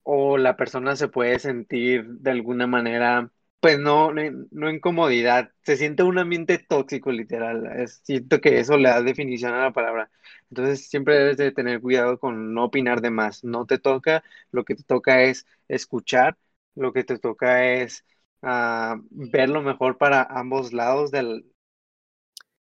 o 0.03 0.37
la 0.37 0.55
persona 0.57 0.95
se 0.95 1.07
puede 1.07 1.39
sentir 1.39 2.05
de 2.07 2.31
alguna 2.31 2.67
manera, 2.67 3.31
pues 3.59 3.79
no, 3.79 4.11
no, 4.13 4.69
incomodidad, 4.69 5.51
se 5.63 5.77
siente 5.77 6.03
un 6.03 6.17
ambiente 6.19 6.57
tóxico, 6.59 7.11
literal. 7.11 7.87
Siento 8.03 8.41
que 8.41 8.59
eso 8.59 8.77
le 8.77 8.89
da 8.89 9.01
definición 9.01 9.53
a 9.53 9.61
la 9.63 9.73
palabra. 9.73 10.09
Entonces 10.49 10.87
siempre 10.89 11.15
debes 11.17 11.37
de 11.37 11.51
tener 11.51 11.79
cuidado 11.81 12.19
con 12.19 12.53
no 12.53 12.65
opinar 12.65 13.01
de 13.01 13.09
más. 13.11 13.43
No 13.43 13.65
te 13.65 13.79
toca, 13.79 14.23
lo 14.51 14.65
que 14.65 14.75
te 14.75 14.83
toca 14.83 15.23
es 15.23 15.45
escuchar, 15.69 16.37
lo 16.75 16.91
que 16.93 17.03
te 17.05 17.17
toca 17.19 17.65
es 17.65 18.05
ah, 18.43 18.97
ver 19.11 19.49
lo 19.49 19.61
mejor 19.61 19.97
para 19.97 20.23
ambos 20.23 20.73
lados 20.73 21.11
del... 21.11 21.45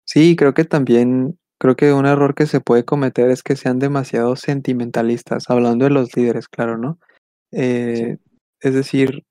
Sí, 0.05 0.37
creo 0.37 0.55
que 0.55 0.65
también, 0.65 1.39
creo 1.59 1.77
que 1.77 1.93
un 1.93 2.07
error 2.07 2.35
que 2.35 2.47
se 2.47 2.61
puede 2.61 2.85
cometer 2.85 3.31
es 3.31 3.43
que 3.43 3.57
sean 3.57 3.79
demasiado 3.79 4.37
sentimentalistas, 4.37 5.51
hablando 5.51 5.85
de 5.85 5.91
los 5.91 6.17
líderes, 6.17 6.49
claro, 6.49 6.79
¿no? 6.79 6.99
Eh, 7.53 8.19
Sí. 8.19 8.33
es 8.61 8.75
decir, 8.75 9.25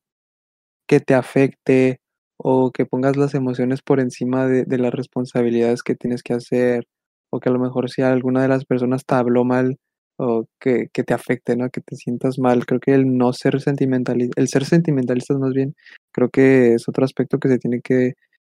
que 0.88 1.00
te 1.00 1.14
afecte 1.14 2.00
o 2.38 2.72
que 2.72 2.86
pongas 2.86 3.18
las 3.18 3.36
emociones 3.36 3.82
por 3.82 4.00
encima 4.00 4.48
de, 4.48 4.64
de 4.66 4.78
las 4.78 4.94
responsabilidades 4.94 5.84
que 5.84 5.96
tienes 5.96 6.24
que 6.24 6.34
hacer, 6.34 6.88
o 7.30 7.40
que 7.40 7.50
a 7.50 7.52
lo 7.52 7.60
mejor 7.60 7.90
si 7.90 8.02
alguna 8.02 8.42
de 8.42 8.48
las 8.48 8.66
personas 8.66 9.06
te 9.06 9.16
habló 9.16 9.44
mal, 9.44 9.78
o 10.20 10.46
que, 10.60 10.90
que 10.94 11.04
te 11.04 11.14
afecte, 11.14 11.56
¿no? 11.56 11.70
Que 11.70 11.82
te 11.82 11.96
sientas 11.96 12.40
mal. 12.40 12.66
Creo 12.66 12.80
que 12.82 12.94
el 12.94 13.18
no 13.18 13.34
ser 13.34 13.62
sentimentalista, 13.62 14.40
el 14.42 14.50
ser 14.50 14.66
sentimentalista 14.66 15.38
más 15.38 15.54
bien, 15.54 15.76
creo 16.14 16.30
que 16.30 16.74
es 16.76 16.90
otro 16.90 17.06
aspecto 17.06 17.40
que 17.40 17.50
se 17.50 17.60
tiene 17.60 17.82
que, 17.82 18.14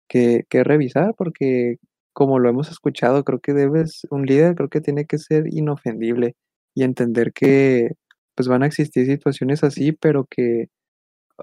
que, 0.09 0.43
que 0.49 0.63
revisar, 0.63 1.13
porque 1.17 1.77
como 2.13 2.39
lo 2.39 2.49
hemos 2.49 2.69
escuchado, 2.71 3.23
creo 3.23 3.39
que 3.39 3.53
debes, 3.53 4.05
un 4.11 4.25
líder 4.25 4.55
creo 4.55 4.69
que 4.69 4.81
tiene 4.81 5.05
que 5.05 5.17
ser 5.19 5.45
inofendible 5.51 6.35
y 6.75 6.83
entender 6.83 7.33
que 7.33 7.91
pues 8.35 8.47
van 8.49 8.63
a 8.63 8.67
existir 8.67 9.05
situaciones 9.05 9.63
así, 9.63 9.93
pero 9.93 10.27
que 10.29 10.67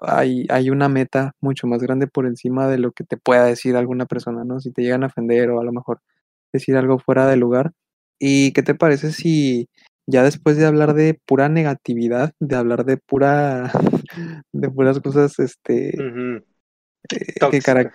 hay, 0.02 0.46
hay 0.50 0.70
una 0.70 0.88
meta 0.88 1.32
mucho 1.40 1.66
más 1.66 1.82
grande 1.82 2.06
por 2.08 2.26
encima 2.26 2.68
de 2.68 2.78
lo 2.78 2.92
que 2.92 3.04
te 3.04 3.16
pueda 3.16 3.44
decir 3.46 3.76
alguna 3.76 4.06
persona, 4.06 4.44
¿no? 4.44 4.60
Si 4.60 4.72
te 4.72 4.82
llegan 4.82 5.04
a 5.04 5.08
ofender 5.08 5.50
o 5.50 5.60
a 5.60 5.64
lo 5.64 5.72
mejor 5.72 6.00
decir 6.52 6.76
algo 6.76 6.98
fuera 6.98 7.26
de 7.26 7.36
lugar. 7.36 7.72
¿Y 8.20 8.52
qué 8.52 8.62
te 8.62 8.74
parece 8.74 9.12
si 9.12 9.68
ya 10.06 10.22
después 10.22 10.56
de 10.56 10.66
hablar 10.66 10.94
de 10.94 11.18
pura 11.26 11.48
negatividad, 11.48 12.32
de 12.40 12.56
hablar 12.56 12.84
de 12.84 12.96
pura, 12.96 13.70
de 14.52 14.70
puras 14.70 15.00
cosas, 15.00 15.38
este, 15.38 15.90
eh, 17.10 17.34
que, 17.50 17.90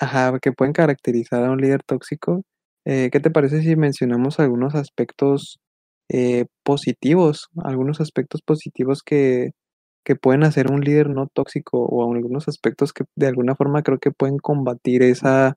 ajá, 0.00 0.38
que 0.40 0.52
pueden 0.52 0.72
caracterizar 0.72 1.44
a 1.44 1.50
un 1.50 1.60
líder 1.60 1.82
tóxico, 1.82 2.42
eh, 2.84 3.10
¿qué 3.12 3.20
te 3.20 3.30
parece 3.30 3.62
si 3.62 3.76
mencionamos 3.76 4.40
algunos 4.40 4.74
aspectos 4.74 5.60
eh, 6.08 6.46
positivos, 6.62 7.48
algunos 7.64 8.00
aspectos 8.00 8.42
positivos 8.42 9.02
que, 9.02 9.52
que 10.04 10.16
pueden 10.16 10.44
hacer 10.44 10.70
un 10.70 10.80
líder 10.80 11.08
no 11.08 11.28
tóxico 11.32 11.84
o 11.84 12.12
algunos 12.12 12.48
aspectos 12.48 12.92
que 12.92 13.04
de 13.16 13.28
alguna 13.28 13.54
forma 13.54 13.82
creo 13.82 13.98
que 13.98 14.10
pueden 14.10 14.38
combatir 14.38 15.02
esa, 15.02 15.56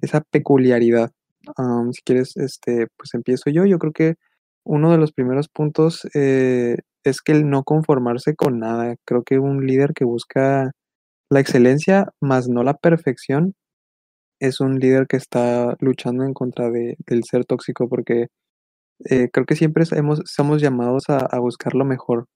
esa 0.00 0.20
peculiaridad? 0.20 1.10
Si 1.92 2.02
quieres, 2.02 2.36
este, 2.36 2.86
pues 2.96 3.14
empiezo 3.14 3.50
yo. 3.50 3.66
Yo 3.66 3.78
creo 3.78 3.92
que 3.92 4.14
uno 4.64 4.90
de 4.92 4.98
los 4.98 5.12
primeros 5.12 5.48
puntos 5.48 6.06
eh, 6.14 6.78
es 7.04 7.20
que 7.20 7.32
el 7.32 7.48
no 7.48 7.64
conformarse 7.64 8.34
con 8.34 8.58
nada. 8.58 8.96
Creo 9.04 9.22
que 9.24 9.38
un 9.38 9.66
líder 9.66 9.92
que 9.94 10.04
busca 10.04 10.72
la 11.30 11.40
excelencia, 11.40 12.08
más 12.20 12.48
no 12.48 12.62
la 12.62 12.74
perfección, 12.74 13.54
es 14.40 14.60
un 14.60 14.78
líder 14.80 15.06
que 15.08 15.16
está 15.16 15.76
luchando 15.80 16.24
en 16.24 16.34
contra 16.34 16.70
de, 16.70 16.96
del 17.06 17.24
ser 17.24 17.44
tóxico, 17.44 17.88
porque 17.88 18.26
eh, 19.06 19.28
creo 19.32 19.46
que 19.46 19.56
siempre 19.56 19.84
hemos, 19.92 20.22
somos 20.26 20.62
llamados 20.62 21.08
a, 21.10 21.18
a 21.18 21.38
buscar 21.40 21.74
lo 21.74 21.84
mejor. 21.84 22.26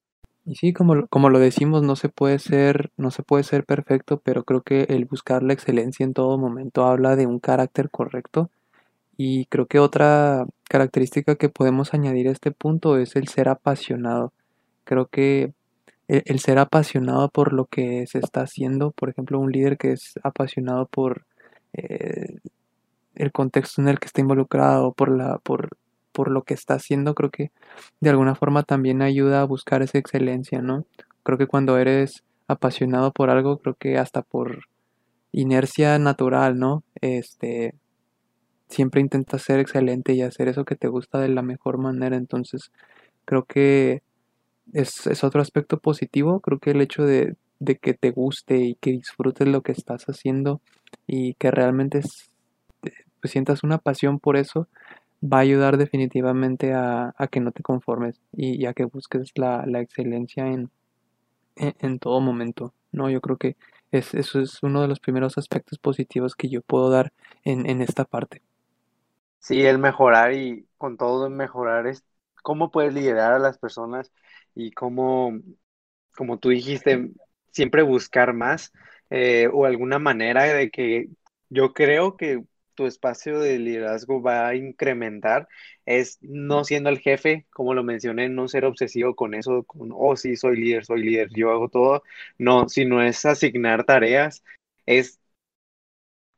Y 0.45 0.55
sí, 0.55 0.73
como, 0.73 1.07
como 1.07 1.29
lo 1.29 1.39
decimos, 1.39 1.83
no 1.83 1.97
se 1.97 2.09
puede 2.09 2.39
ser, 2.39 2.91
no 2.97 3.11
se 3.11 3.23
puede 3.23 3.43
ser 3.43 3.65
perfecto, 3.65 4.21
pero 4.23 4.43
creo 4.45 4.61
que 4.61 4.83
el 4.89 5.05
buscar 5.05 5.43
la 5.43 5.53
excelencia 5.53 6.05
en 6.05 6.13
todo 6.13 6.37
momento 6.37 6.85
habla 6.85 7.17
de 7.17 7.27
un 7.27 7.39
carácter 7.39 7.89
correcto. 7.91 8.49
Y 9.17 9.45
creo 9.47 9.67
que 9.67 9.79
otra 9.79 10.45
característica 10.67 11.35
que 11.35 11.49
podemos 11.49 11.93
añadir 11.93 12.27
a 12.27 12.31
este 12.31 12.51
punto 12.51 12.97
es 12.97 13.15
el 13.15 13.27
ser 13.27 13.49
apasionado. 13.49 14.33
Creo 14.83 15.07
que 15.07 15.53
el, 16.07 16.23
el 16.25 16.39
ser 16.39 16.59
apasionado 16.59 17.29
por 17.29 17.53
lo 17.53 17.65
que 17.65 18.05
se 18.07 18.19
está 18.19 18.41
haciendo, 18.41 18.91
por 18.91 19.09
ejemplo, 19.09 19.39
un 19.39 19.51
líder 19.51 19.77
que 19.77 19.93
es 19.93 20.13
apasionado 20.23 20.85
por 20.87 21.25
eh, 21.73 22.37
el 23.15 23.31
contexto 23.31 23.81
en 23.81 23.87
el 23.87 23.99
que 23.99 24.07
está 24.07 24.21
involucrado, 24.21 24.93
por 24.93 25.15
la, 25.15 25.39
por, 25.39 25.69
por 26.11 26.31
lo 26.31 26.43
que 26.43 26.53
está 26.53 26.75
haciendo, 26.75 27.15
creo 27.15 27.31
que 27.31 27.51
de 27.99 28.09
alguna 28.09 28.35
forma 28.35 28.63
también 28.63 29.01
ayuda 29.01 29.41
a 29.41 29.45
buscar 29.45 29.81
esa 29.81 29.97
excelencia, 29.97 30.61
¿no? 30.61 30.85
Creo 31.23 31.37
que 31.37 31.47
cuando 31.47 31.77
eres 31.77 32.23
apasionado 32.47 33.11
por 33.11 33.29
algo, 33.29 33.57
creo 33.59 33.75
que 33.75 33.97
hasta 33.97 34.21
por 34.21 34.65
inercia 35.31 35.99
natural, 35.99 36.57
¿no? 36.57 36.83
Este, 37.01 37.75
siempre 38.69 39.01
intentas 39.01 39.41
ser 39.43 39.59
excelente 39.59 40.13
y 40.13 40.21
hacer 40.21 40.47
eso 40.49 40.65
que 40.65 40.75
te 40.75 40.87
gusta 40.87 41.19
de 41.19 41.29
la 41.29 41.41
mejor 41.43 41.77
manera, 41.77 42.17
entonces 42.17 42.71
creo 43.25 43.45
que 43.45 44.03
es, 44.73 45.07
es 45.07 45.23
otro 45.23 45.41
aspecto 45.41 45.79
positivo, 45.79 46.39
creo 46.41 46.59
que 46.59 46.71
el 46.71 46.81
hecho 46.81 47.03
de, 47.05 47.35
de 47.59 47.77
que 47.77 47.93
te 47.93 48.11
guste 48.11 48.57
y 48.57 48.75
que 48.75 48.91
disfrutes 48.91 49.47
lo 49.47 49.61
que 49.61 49.71
estás 49.71 50.05
haciendo 50.05 50.61
y 51.07 51.35
que 51.35 51.51
realmente 51.51 51.99
es- 51.99 52.29
te- 52.81 52.93
pues, 53.21 53.31
sientas 53.31 53.63
una 53.63 53.77
pasión 53.79 54.19
por 54.19 54.37
eso, 54.37 54.67
va 55.23 55.39
a 55.39 55.41
ayudar 55.41 55.77
definitivamente 55.77 56.73
a, 56.73 57.13
a 57.17 57.27
que 57.29 57.39
no 57.41 57.51
te 57.51 57.63
conformes 57.63 58.21
y, 58.33 58.61
y 58.61 58.65
a 58.67 58.73
que 58.73 58.85
busques 58.85 59.31
la, 59.35 59.65
la 59.67 59.81
excelencia 59.81 60.47
en, 60.47 60.71
en, 61.55 61.75
en 61.79 61.99
todo 61.99 62.21
momento. 62.21 62.73
No, 62.91 63.09
yo 63.09 63.21
creo 63.21 63.37
que 63.37 63.57
es, 63.91 64.13
eso 64.13 64.39
es 64.41 64.63
uno 64.63 64.81
de 64.81 64.87
los 64.87 64.99
primeros 64.99 65.37
aspectos 65.37 65.79
positivos 65.79 66.35
que 66.35 66.49
yo 66.49 66.61
puedo 66.61 66.89
dar 66.89 67.13
en, 67.43 67.69
en 67.69 67.81
esta 67.81 68.05
parte. 68.05 68.41
Sí, 69.39 69.65
el 69.65 69.77
mejorar 69.79 70.33
y 70.33 70.67
con 70.77 70.97
todo 70.97 71.27
el 71.27 71.33
mejorar 71.33 71.87
es 71.87 72.03
cómo 72.43 72.71
puedes 72.71 72.93
liderar 72.93 73.33
a 73.33 73.39
las 73.39 73.57
personas 73.57 74.11
y 74.55 74.71
cómo, 74.71 75.31
como 76.15 76.39
tú 76.39 76.49
dijiste, 76.49 77.11
siempre 77.51 77.83
buscar 77.83 78.33
más 78.33 78.73
eh, 79.09 79.49
o 79.53 79.65
alguna 79.65 79.99
manera 79.99 80.43
de 80.45 80.71
que 80.71 81.09
yo 81.49 81.73
creo 81.73 82.17
que 82.17 82.43
tu 82.75 82.85
espacio 82.87 83.39
de 83.39 83.59
liderazgo 83.59 84.21
va 84.21 84.47
a 84.47 84.55
incrementar 84.55 85.47
es 85.85 86.17
no 86.21 86.63
siendo 86.65 86.89
el 86.89 86.99
jefe, 86.99 87.47
como 87.51 87.73
lo 87.73 87.83
mencioné, 87.83 88.29
no 88.29 88.47
ser 88.47 88.65
obsesivo 88.65 89.15
con 89.15 89.33
eso, 89.35 89.63
con, 89.65 89.91
oh, 89.93 90.15
sí, 90.17 90.35
soy 90.37 90.57
líder, 90.57 90.85
soy 90.85 91.03
líder, 91.03 91.29
yo 91.35 91.51
hago 91.51 91.69
todo, 91.69 92.03
no, 92.37 92.69
sino 92.69 93.01
es 93.03 93.25
asignar 93.25 93.85
tareas, 93.85 94.43
es, 94.85 95.19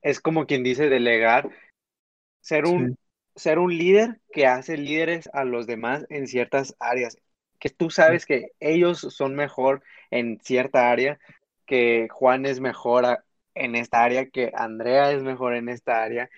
es 0.01 0.19
como 0.19 0.45
quien 0.45 0.63
dice 0.63 0.89
delegar, 0.89 1.49
ser 2.41 2.65
un, 2.65 2.93
Sí, 2.93 2.95
ser 3.35 3.59
un 3.59 3.77
líder 3.77 4.19
que 4.31 4.47
hace 4.47 4.77
líderes 4.77 5.29
a 5.33 5.43
los 5.45 5.67
demás 5.67 6.05
en 6.09 6.27
ciertas 6.27 6.75
áreas, 6.79 7.17
que 7.59 7.69
tú 7.69 7.89
sabes 7.89 8.25
que 8.25 8.49
ellos 8.59 8.99
son 9.01 9.35
mejor 9.35 9.83
en 10.11 10.39
cierta 10.41 10.91
área, 10.91 11.19
que 11.65 12.07
Juan 12.11 12.45
es 12.45 12.59
mejor 12.59 13.05
a- 13.05 13.25
en 13.55 13.75
esta 13.75 14.03
área, 14.03 14.29
que 14.29 14.51
Andrea 14.55 15.11
es 15.11 15.23
mejor 15.23 15.55
en 15.55 15.69
esta 15.69 16.03
área, 16.03 16.29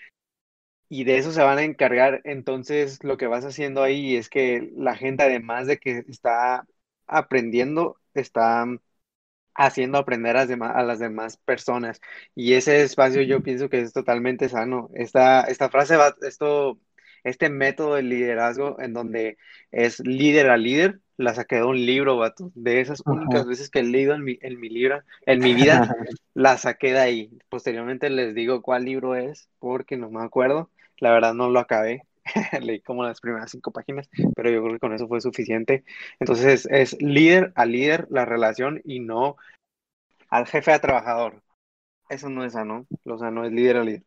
y 0.89 1.03
de 1.05 1.17
eso 1.17 1.31
se 1.31 1.41
van 1.41 1.57
a 1.57 1.63
encargar. 1.63 2.21
Entonces, 2.25 3.03
lo 3.03 3.17
que 3.17 3.27
vas 3.27 3.45
haciendo 3.45 3.83
ahí 3.83 4.15
es 4.15 4.29
que 4.29 4.71
la 4.75 4.95
gente, 4.95 5.23
además 5.23 5.67
de 5.67 5.77
que 5.79 6.03
está 6.07 6.65
aprendiendo, 7.07 7.97
está 8.13 8.65
haciendo 9.55 9.97
aprender 9.97 10.35
a 10.37 10.41
las 10.41 10.47
demás, 10.49 10.71
a 10.75 10.83
las 10.83 10.99
demás 10.99 11.37
personas. 11.37 12.01
Y 12.35 12.53
ese 12.53 12.81
espacio 12.83 13.21
yo 13.21 13.41
pienso 13.43 13.69
que 13.69 13.81
es 13.81 13.93
totalmente 13.93 14.49
sano. 14.49 14.89
Esta, 14.93 15.41
esta 15.43 15.69
frase 15.69 15.97
va, 15.97 16.15
esto, 16.21 16.79
este 17.23 17.49
método 17.49 17.95
de 17.95 18.03
liderazgo 18.03 18.79
en 18.79 18.93
donde 18.93 19.37
es 19.71 19.99
líder 19.99 20.49
a 20.49 20.57
líder, 20.57 20.99
la 21.17 21.33
saqué 21.35 21.57
de 21.57 21.63
un 21.65 21.85
libro, 21.85 22.17
vato. 22.17 22.51
De 22.55 22.81
esas 22.81 23.01
ajá. 23.05 23.11
únicas 23.11 23.45
veces 23.45 23.69
que 23.69 23.79
he 23.79 23.83
leído 23.83 24.13
en 24.13 24.23
mi, 24.23 24.39
en 24.41 24.59
mi 24.59 24.69
libro, 24.69 25.01
en 25.25 25.39
mi 25.39 25.53
vida, 25.53 25.95
la 26.33 26.57
saqué 26.57 26.93
de 26.93 26.99
ahí. 26.99 27.29
Posteriormente 27.49 28.09
les 28.09 28.33
digo 28.33 28.61
cuál 28.61 28.85
libro 28.85 29.15
es, 29.15 29.49
porque 29.59 29.97
no 29.97 30.09
me 30.09 30.23
acuerdo. 30.23 30.69
La 30.97 31.11
verdad 31.11 31.33
no 31.33 31.49
lo 31.49 31.59
acabé. 31.59 32.03
Leí 32.61 32.81
como 32.81 33.03
las 33.03 33.21
primeras 33.21 33.51
cinco 33.51 33.71
páginas, 33.71 34.09
pero 34.35 34.49
yo 34.49 34.61
creo 34.61 34.73
que 34.73 34.79
con 34.79 34.93
eso 34.93 35.07
fue 35.07 35.21
suficiente. 35.21 35.83
Entonces 36.19 36.67
es 36.71 37.01
líder 37.01 37.51
a 37.55 37.65
líder 37.65 38.07
la 38.09 38.25
relación 38.25 38.81
y 38.85 38.99
no 38.99 39.37
al 40.29 40.47
jefe 40.47 40.73
a 40.73 40.81
trabajador. 40.81 41.43
Eso 42.09 42.29
no 42.29 42.45
es 42.45 42.53
sano. 42.53 42.87
Lo 43.05 43.17
sano 43.17 43.45
es 43.45 43.51
líder 43.51 43.77
a 43.77 43.83
líder. 43.83 44.03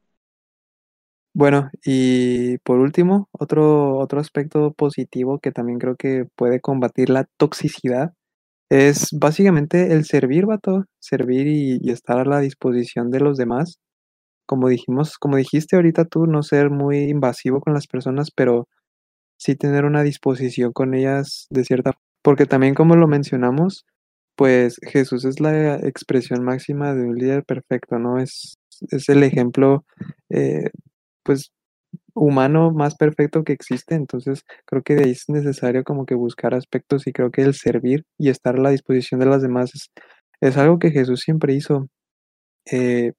Bueno, 1.35 1.71
y 1.85 2.59
por 2.59 2.79
último, 2.79 3.29
otro, 3.33 3.99
otro 3.99 4.21
aspecto 4.21 4.73
positivo 4.73 5.41
que 5.41 5.51
también 5.53 5.79
creo 5.81 5.97
que 5.97 6.27
puede 6.37 6.61
combatir 6.61 7.11
la 7.11 7.25
toxicidad 7.39 8.15
es 8.71 9.11
básicamente 9.13 9.93
el 9.93 10.05
servir, 10.07 10.47
vato, 10.47 10.87
servir 11.01 11.49
y, 11.49 11.79
y 11.83 11.91
estar 11.93 12.19
a 12.21 12.25
la 12.27 12.41
disposición 12.41 13.11
de 13.11 13.21
los 13.21 13.39
demás. 13.39 13.81
Como 14.47 14.69
dijimos, 14.69 15.19
como 15.19 15.37
dijiste 15.37 15.77
ahorita 15.77 16.05
tú, 16.05 16.27
no 16.27 16.43
ser 16.43 16.71
muy 16.71 16.99
invasivo 17.11 17.61
con 17.61 17.75
las 17.75 17.87
personas, 17.87 18.31
pero 18.35 18.69
sí 19.39 19.57
tener 19.57 19.85
una 19.85 20.03
disposición 20.03 20.73
con 20.73 20.95
ellas 20.95 21.47
de 21.51 21.65
cierta, 21.65 21.93
porque 22.23 22.47
también 22.47 22.75
como 22.75 22.97
lo 22.97 23.09
mencionamos, 23.09 23.87
pues 24.37 24.79
Jesús 24.83 25.25
es 25.25 25.41
la 25.41 25.77
expresión 25.77 26.45
máxima 26.45 26.95
de 26.95 27.03
un 27.05 27.17
líder 27.17 27.45
perfecto, 27.45 27.99
¿no? 27.99 28.19
Es, 28.21 28.57
es 28.91 29.09
el 29.09 29.23
ejemplo, 29.23 29.85
eh, 30.31 30.71
pues 31.25 31.53
humano 32.15 32.73
más 32.73 32.97
perfecto 32.97 33.45
que 33.45 33.53
existe, 33.53 33.95
entonces 33.95 34.45
creo 34.67 34.83
que 34.83 34.95
de 34.95 35.05
ahí 35.05 35.11
es 35.13 35.25
necesario 35.29 35.85
como 35.85 36.07
que 36.07 36.15
buscar 36.15 36.55
aspectos 36.55 37.07
y 37.07 37.13
creo 37.13 37.31
que 37.31 37.43
el 37.43 37.55
servir 37.55 38.05
y 38.19 38.31
estar 38.31 38.57
a 38.57 38.63
la 38.63 38.71
disposición 38.71 39.21
de 39.21 39.27
las 39.27 39.43
demás 39.43 39.75
es, 39.75 39.91
es 40.41 40.57
algo 40.57 40.79
que 40.79 40.91
Jesús 40.91 41.21
siempre 41.21 41.55
hizo. 41.55 41.89
Eh, 42.71 43.13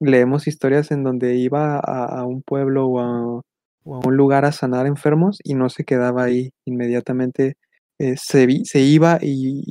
leemos 0.00 0.46
historias 0.48 0.90
en 0.90 1.04
donde 1.04 1.36
iba 1.36 1.78
a, 1.78 2.24
un 2.26 2.42
pueblo 2.42 2.86
o 2.88 3.00
a, 3.00 3.42
un 3.84 4.16
lugar 4.16 4.44
a 4.44 4.52
sanar 4.52 4.86
enfermos 4.86 5.38
y 5.44 5.54
no 5.54 5.68
se 5.70 5.84
quedaba 5.84 6.24
ahí, 6.24 6.50
inmediatamente 6.66 7.56
eh, 7.98 8.14
se, 8.16 8.46
se 8.64 8.80
iba 8.80 9.18
y, 9.22 9.64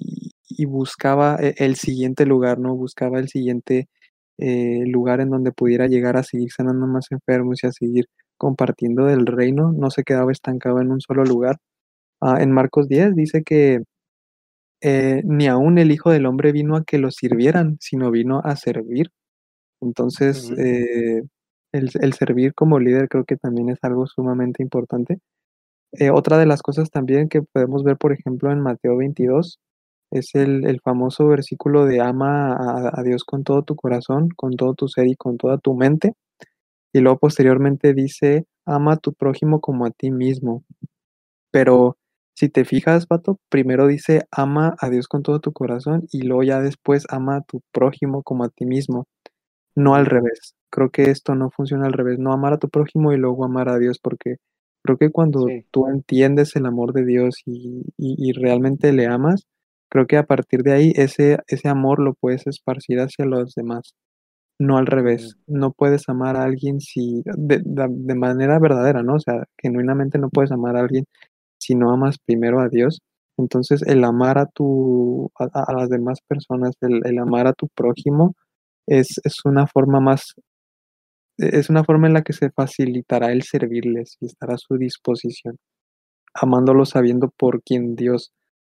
y 0.50 0.66
buscaba 0.66 1.38
e- 1.40 1.56
el 1.58 1.76
siguiente 1.76 2.26
lugar, 2.26 2.60
¿no? 2.60 2.76
Buscaba 2.76 3.20
el 3.20 3.30
siguiente 3.30 3.88
eh, 4.40 4.84
lugar 4.88 5.22
en 5.22 5.30
donde 5.32 5.52
pudiera 5.52 5.88
llegar 5.88 6.18
a 6.18 6.24
seguir 6.24 6.52
sanando 6.52 6.88
más 6.88 7.08
enfermos 7.12 7.63
y 7.63 7.68
a 7.68 7.72
seguir 7.72 8.06
compartiendo 8.38 9.06
del 9.06 9.26
reino, 9.26 9.72
no 9.74 9.90
se 9.92 10.04
quedaba 10.04 10.32
estancado 10.32 10.82
en 10.82 10.92
un 10.92 11.02
solo 11.02 11.24
lugar. 11.26 11.58
Ah, 12.22 12.38
en 12.42 12.52
Marcos 12.52 12.90
10 12.90 13.16
dice 13.16 13.44
que 13.44 13.82
eh, 14.82 15.22
ni 15.26 15.48
aún 15.48 15.78
el 15.78 15.92
Hijo 15.92 16.12
del 16.12 16.26
Hombre 16.26 16.52
vino 16.52 16.76
a 16.76 16.84
que 16.84 16.98
lo 17.00 17.12
sirvieran, 17.12 17.78
sino 17.80 18.12
vino 18.12 18.42
a 18.44 18.56
servir. 18.56 19.10
Entonces, 19.82 20.52
eh, 20.58 21.24
el, 21.74 21.90
el 22.02 22.13
servir 22.13 22.54
como 22.54 22.80
líder 22.80 23.10
creo 23.10 23.26
que 23.26 23.38
también 23.38 23.70
es 23.70 23.80
algo 23.84 24.08
sumamente 24.08 24.63
importante. 24.63 25.20
Eh, 25.94 26.12
otra 26.12 26.38
de 26.38 26.46
las 26.46 26.62
cosas 26.62 26.92
también 26.92 27.30
que 27.30 27.42
podemos 27.44 27.84
ver, 27.84 27.98
por 27.98 28.13
ejemplo, 28.13 28.52
en 28.52 28.62
Mateo 28.62 28.98
22, 28.98 29.60
es 30.12 30.36
el, 30.36 30.66
el 30.68 30.82
famoso 30.82 31.28
versículo 31.28 31.86
de 31.86 32.02
ama 32.02 32.54
a, 32.54 33.00
a 33.00 33.04
Dios 33.04 33.24
con 33.26 33.44
todo 33.44 33.63
tu 33.63 33.76
corazón, 33.76 34.30
con 34.36 34.54
todo 34.56 34.74
tu 34.76 34.88
ser 34.90 35.08
y 35.08 35.16
con 35.16 35.38
toda 35.38 35.58
tu 35.60 35.76
mente. 35.76 36.13
Y 36.94 37.00
luego 37.02 37.20
posteriormente 37.20 37.94
dice, 37.94 38.46
ama 38.66 38.94
a 38.94 38.98
tu 38.98 39.13
prójimo 39.13 39.62
como 39.62 39.86
a 39.86 39.92
ti 39.92 40.12
mismo. 40.12 40.63
Pero 41.52 41.98
si 42.36 42.50
te 42.50 42.66
fijas, 42.66 43.08
vato, 43.08 43.40
primero 43.50 43.88
dice, 43.88 44.28
ama 44.32 44.76
a 44.80 44.90
Dios 44.90 45.08
con 45.08 45.24
todo 45.24 45.40
tu 45.40 45.54
corazón 45.54 46.08
y 46.12 46.22
luego 46.24 46.44
ya 46.44 46.62
después 46.62 47.06
ama 47.10 47.38
a 47.38 47.42
tu 47.42 47.62
prójimo 47.74 48.24
como 48.24 48.44
a 48.46 48.50
ti 48.50 48.66
mismo. 48.66 49.06
No 49.78 49.96
al 49.96 50.08
revés. 50.08 50.56
Creo 50.72 50.90
que 50.90 51.04
esto 51.12 51.36
no 51.36 51.52
funciona 51.52 51.86
al 51.86 51.94
revés. 51.94 52.20
No 52.20 52.34
amar 52.34 52.54
a 52.54 52.58
tu 52.58 52.68
prójimo 52.70 53.13
y 53.13 53.18
luego 53.18 53.46
amar 53.46 53.70
a 53.70 53.78
Dios, 53.78 54.00
porque 54.02 54.38
creo 54.84 54.98
que 54.98 55.12
cuando 55.12 55.48
Sí. 55.48 55.66
tú 55.72 55.88
entiendes 55.88 56.56
el 56.56 56.66
amor 56.66 56.94
de 56.94 57.06
Dios 57.06 57.36
y, 57.46 57.84
y- 57.98 58.16
y 58.30 58.34
realmente 58.34 58.92
le 58.94 59.06
amas, 59.06 59.44
creo 59.90 60.08
que 60.08 60.18
a 60.18 60.26
partir 60.26 60.63
de 60.63 60.74
ahí 60.74 60.94
ese, 60.96 61.38
ese 61.48 61.70
amor 61.70 62.00
lo 62.00 62.16
puedes 62.16 62.48
esparcir 62.48 63.00
hacia 63.00 63.26
los 63.26 63.54
demás. 63.56 63.94
No 64.60 64.78
al 64.78 64.88
revés. 64.88 65.38
No 65.48 65.72
puedes 65.72 66.10
amar 66.10 66.36
a 66.38 66.44
alguien 66.44 66.80
si, 66.82 67.22
de, 67.26 67.60
de- 67.63 67.88
de 67.92 68.16
manera 68.16 68.60
verdadera, 68.60 69.04
¿no? 69.04 69.16
O 69.16 69.20
sea, 69.20 69.44
genuinamente 69.62 70.18
no 70.20 70.30
puedes 70.30 70.52
amar 70.52 70.76
a 70.78 70.82
alguien 70.82 71.06
si 71.60 71.76
no 71.76 71.92
amas 71.92 72.18
primero 72.26 72.60
a 72.62 72.70
Dios. 72.70 73.02
Entonces, 73.38 73.84
el 73.84 74.04
amar 74.04 74.40
a 74.40 74.48
tu, 74.48 75.32
a, 75.40 75.46
a- 75.54 75.66
a 75.68 75.74
las 75.76 75.90
demás 75.90 76.20
personas, 76.28 76.74
el, 76.82 77.02
el 77.06 77.20
amar 77.20 77.48
a 77.48 77.54
tu 77.54 77.68
prójimo, 77.76 78.36
es, 78.88 79.08
es 79.23 79.36
una 79.45 79.67
forma 79.67 80.00
más 80.00 80.34
e 81.39 81.60
es 81.60 81.69
una 81.69 81.84
forma 81.84 82.08
en 82.08 82.13
la 82.13 82.23
que 82.23 82.34
se 82.34 82.50
facilitará 82.52 83.32
el 83.32 83.43
servirles 83.43 84.17
y 84.21 84.28
estar 84.28 84.52
a 84.52 84.58
su 84.58 84.78
disposición, 84.78 85.58
amándolos 86.34 86.89
sabiendo 86.91 87.30
por 87.38 87.62
quién 87.63 87.95
Dios 87.95 88.32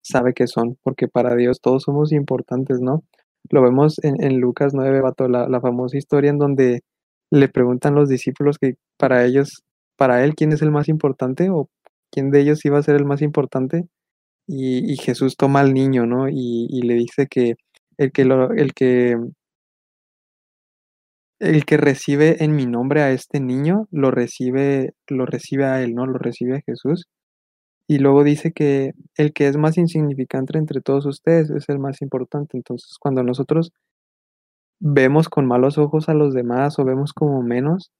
sabe 0.03 0.33
que 0.33 0.47
son, 0.47 0.77
porque 0.83 1.07
para 1.07 1.35
Dios 1.35 1.61
todos 1.61 1.83
somos 1.83 2.11
importantes, 2.13 2.79
¿no? 2.81 3.03
Lo 3.51 3.61
vemos 3.63 3.97
en 4.03 4.21
en 4.23 4.39
Lucas 4.41 4.73
9, 4.75 5.01
vato, 5.01 5.27
la 5.29 5.47
la 5.49 5.61
famosa 5.61 5.97
historia 5.97 6.31
en 6.31 6.39
donde 6.39 6.81
le 7.31 7.49
preguntan 7.49 7.95
los 7.95 8.09
discípulos 8.09 8.57
que 8.59 8.75
para 8.97 9.25
ellos 9.25 9.63
para 9.97 10.23
él, 10.25 10.35
¿quién 10.35 10.53
es 10.53 10.61
el 10.61 10.71
más 10.71 10.89
importante 10.89 11.49
o 11.51 11.69
quién 12.11 12.31
de 12.31 12.41
ellos 12.41 12.65
iba 12.65 12.79
a 12.79 12.83
ser 12.83 12.95
el 12.95 13.05
más 13.05 13.21
importante? 13.21 13.85
Y 14.47 14.91
y 14.93 14.97
Jesús 14.97 15.37
toma 15.37 15.61
al 15.61 15.73
niño, 15.73 16.05
¿no? 16.07 16.29
Y 16.29 16.67
y 16.69 16.81
le 16.83 16.95
dice 16.95 17.27
que 17.29 17.55
el 17.97 18.11
que 18.13 18.25
lo 18.25 18.51
el 18.53 18.73
que 18.73 19.17
El 21.39 21.65
que 21.65 21.77
recibe 21.77 22.43
en 22.43 22.55
mi 22.55 22.65
nombre 22.65 23.01
a 23.01 23.11
este 23.11 23.39
niño, 23.39 23.87
lo 23.91 24.11
recibe 24.11 24.93
lo 25.07 25.25
recibe 25.25 25.65
a 25.65 25.81
él, 25.81 25.95
¿no? 25.95 26.05
Lo 26.05 26.17
recibe 26.19 26.57
a 26.57 26.61
Jesús. 26.61 27.07
Y 27.87 27.99
luego 27.99 28.23
dice 28.23 28.51
que 28.53 28.93
el 29.17 29.33
que 29.33 29.47
es 29.47 29.57
más 29.57 29.77
insignificante 29.77 30.57
entre 30.57 30.81
todos 30.81 31.05
ustedes 31.05 31.49
es 31.51 31.69
el 31.69 31.79
más 31.79 32.01
importante. 32.01 32.57
Entonces, 32.57 32.97
cuando 32.99 33.23
nosotros 33.23 33.71
vemos 34.79 35.29
con 35.29 35.45
malos 35.47 35.77
ojos 35.77 36.09
a 36.09 36.13
los 36.13 36.33
demás 36.33 36.79
o 36.79 36.85
vemos 36.85 37.13
como 37.13 37.41
menos, 37.41 37.91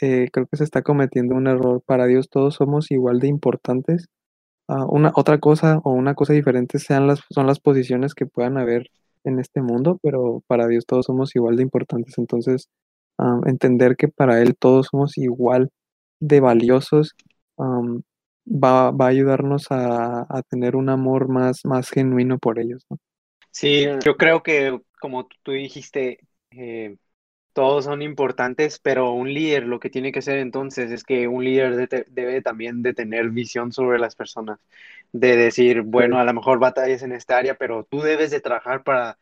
eh, 0.00 0.28
creo 0.32 0.46
que 0.46 0.56
se 0.58 0.64
está 0.64 0.82
cometiendo 0.82 1.34
un 1.36 1.48
error. 1.48 1.82
Para 1.86 2.06
Dios 2.06 2.30
todos 2.30 2.54
somos 2.56 2.90
igual 2.90 3.20
de 3.20 3.28
importantes. 3.28 4.08
Ah, 4.68 4.86
una 4.88 5.12
otra 5.16 5.38
cosa 5.40 5.80
o 5.84 5.92
una 5.92 6.14
cosa 6.14 6.32
diferente 6.34 6.78
sean 6.78 7.06
las 7.08 7.20
son 7.30 7.46
las 7.46 7.60
posiciones 7.60 8.14
que 8.14 8.26
puedan 8.26 8.58
haber 8.58 8.88
en 9.24 9.38
este 9.40 9.62
mundo, 9.62 9.98
pero 10.02 10.42
para 10.46 10.66
Dios 10.68 10.86
todos 10.86 11.06
somos 11.06 11.34
igual 11.36 11.56
de 11.56 11.62
importantes. 11.62 12.18
Entonces, 12.18 12.68
am, 13.18 13.42
entender 13.46 13.96
que 13.96 14.08
para 14.08 14.40
Él 14.42 14.56
todos 14.56 14.88
somos 14.90 15.18
igual 15.18 15.70
de 16.20 16.40
valiosos, 16.40 17.14
va 18.46 18.90
va 18.90 19.06
a 19.06 19.08
ayudarnos 19.08 19.70
a 19.70 20.26
a 20.28 20.42
tener 20.42 20.76
un 20.76 20.88
amor 20.88 21.28
más 21.28 21.64
más 21.64 21.90
genuino 21.90 22.38
por 22.38 22.58
ellos, 22.58 22.84
¿no? 22.90 22.98
Sí, 23.50 23.86
yo 24.04 24.16
creo 24.16 24.42
que 24.42 24.80
como 25.00 25.28
tú 25.42 25.52
dijiste, 25.52 26.20
eh, 26.52 26.96
todos 27.52 27.84
son 27.84 28.02
importantes, 28.02 28.78
pero 28.78 29.12
un 29.12 29.32
líder 29.32 29.64
lo 29.66 29.80
que 29.80 29.90
tiene 29.90 30.12
que 30.12 30.20
hacer 30.20 30.38
entonces 30.38 30.90
es 30.90 31.04
que 31.04 31.28
un 31.28 31.44
líder 31.44 31.88
debe 32.08 32.42
también 32.42 32.82
de 32.82 32.94
tener 32.94 33.30
visión 33.30 33.72
sobre 33.72 33.98
las 33.98 34.16
personas, 34.16 34.60
de 35.12 35.36
decir, 35.36 35.82
bueno, 35.82 36.18
a 36.18 36.24
lo 36.24 36.34
mejor 36.34 36.58
batallas 36.58 37.02
en 37.02 37.12
esta 37.12 37.38
área, 37.38 37.54
pero 37.54 37.84
tú 37.84 38.00
debes 38.00 38.30
de 38.30 38.40
trabajar 38.40 38.82
para, 38.84 39.18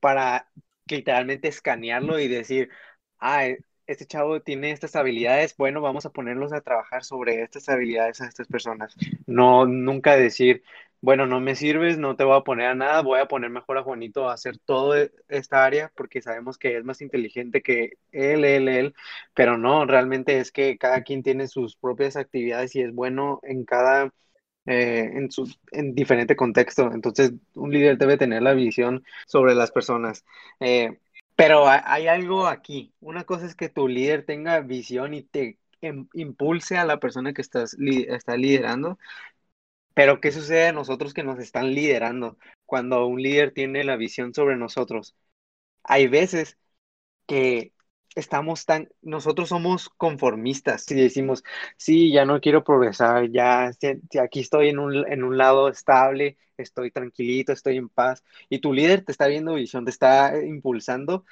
para 0.00 0.48
literalmente 0.86 1.48
escanearlo 1.48 2.18
y 2.18 2.28
decir, 2.28 2.70
ah, 3.18 3.46
e, 3.46 3.58
este 3.86 4.06
chavo 4.06 4.40
tiene 4.40 4.70
estas 4.70 4.96
habilidades, 4.96 5.56
bueno, 5.56 5.80
vamos 5.80 6.06
a 6.06 6.10
ponerlos 6.10 6.52
a 6.52 6.60
trabajar 6.60 7.04
sobre 7.04 7.42
estas 7.42 7.68
habilidades 7.68 8.20
a 8.20 8.26
estas 8.26 8.46
personas. 8.48 8.94
No, 9.26 9.66
nunca 9.66 10.16
decir, 10.16 10.62
bueno, 11.02 11.26
no 11.26 11.40
me 11.40 11.56
sirves, 11.56 11.98
no 11.98 12.16
te 12.16 12.24
voy 12.24 12.36
a 12.38 12.42
poner 12.42 12.68
a 12.68 12.74
nada, 12.76 13.02
voy 13.02 13.18
a 13.20 13.26
poner 13.26 13.50
mejor 13.50 13.76
a 13.76 13.82
Juanito 13.82 14.28
a 14.28 14.34
hacer 14.34 14.58
toda 14.58 15.08
esta 15.28 15.64
área 15.64 15.92
porque 15.96 16.22
sabemos 16.22 16.58
que 16.58 16.76
es 16.78 16.84
más 16.84 17.02
inteligente 17.02 17.60
que 17.60 17.94
él, 18.12 18.44
él, 18.44 18.68
él, 18.68 18.94
pero 19.34 19.58
no, 19.58 19.84
realmente 19.84 20.38
es 20.38 20.52
que 20.52 20.78
cada 20.78 21.02
quien 21.02 21.24
tiene 21.24 21.48
sus 21.48 21.76
propias 21.76 22.16
actividades 22.16 22.76
y 22.76 22.82
es 22.82 22.94
bueno 22.94 23.40
en 23.42 23.64
cada, 23.64 24.14
eh, 24.66 25.10
en, 25.14 25.30
su, 25.32 25.52
en 25.72 25.94
diferente 25.94 26.36
contexto. 26.36 26.92
Entonces, 26.92 27.32
un 27.54 27.72
líder 27.72 27.98
debe 27.98 28.16
tener 28.16 28.42
la 28.42 28.54
visión 28.54 29.04
sobre 29.26 29.54
las 29.56 29.72
personas. 29.72 30.24
Eh, 30.60 30.98
pero 31.34 31.66
hay 31.68 32.06
algo 32.06 32.46
aquí. 32.46 32.94
Una 33.00 33.24
cosa 33.24 33.46
es 33.46 33.56
que 33.56 33.68
tu 33.68 33.88
líder 33.88 34.24
tenga 34.24 34.60
visión 34.60 35.14
y 35.14 35.22
te 35.22 35.58
em, 35.80 36.06
impulse 36.14 36.76
a 36.78 36.84
la 36.84 37.00
persona 37.00 37.32
que 37.32 37.42
estás 37.42 37.76
está 37.80 38.36
liderando, 38.36 38.98
pero 39.94 40.20
¿qué 40.20 40.32
sucede 40.32 40.68
a 40.68 40.72
nosotros 40.72 41.14
que 41.14 41.22
nos 41.24 41.38
están 41.38 41.74
liderando 41.74 42.38
cuando 42.66 43.06
un 43.06 43.22
líder 43.22 43.52
tiene 43.52 43.84
la 43.84 43.96
visión 43.96 44.34
sobre 44.34 44.56
nosotros? 44.56 45.14
Hay 45.84 46.08
veces 46.08 46.58
que 47.26 47.74
estamos 48.14 48.66
tan, 48.66 48.88
nosotros 49.02 49.48
somos 49.50 49.88
conformistas 49.90 50.90
y 50.90 50.94
decimos, 50.96 51.44
sí, 51.76 52.12
ya 52.12 52.24
no 52.24 52.40
quiero 52.40 52.64
progresar, 52.64 53.30
ya, 53.30 53.70
aquí 54.22 54.40
estoy 54.40 54.68
en 54.68 54.78
un, 54.78 55.06
en 55.10 55.24
un 55.24 55.38
lado 55.38 55.68
estable, 55.68 56.36
estoy 56.56 56.90
tranquilito, 56.90 57.52
estoy 57.52 57.78
en 57.78 57.88
paz, 57.88 58.22
y 58.50 58.60
tu 58.60 58.72
líder 58.72 59.04
te 59.04 59.12
está 59.12 59.26
viendo 59.28 59.54
visión, 59.54 59.84
te 59.84 59.90
está 59.90 60.38
impulsando. 60.44 61.24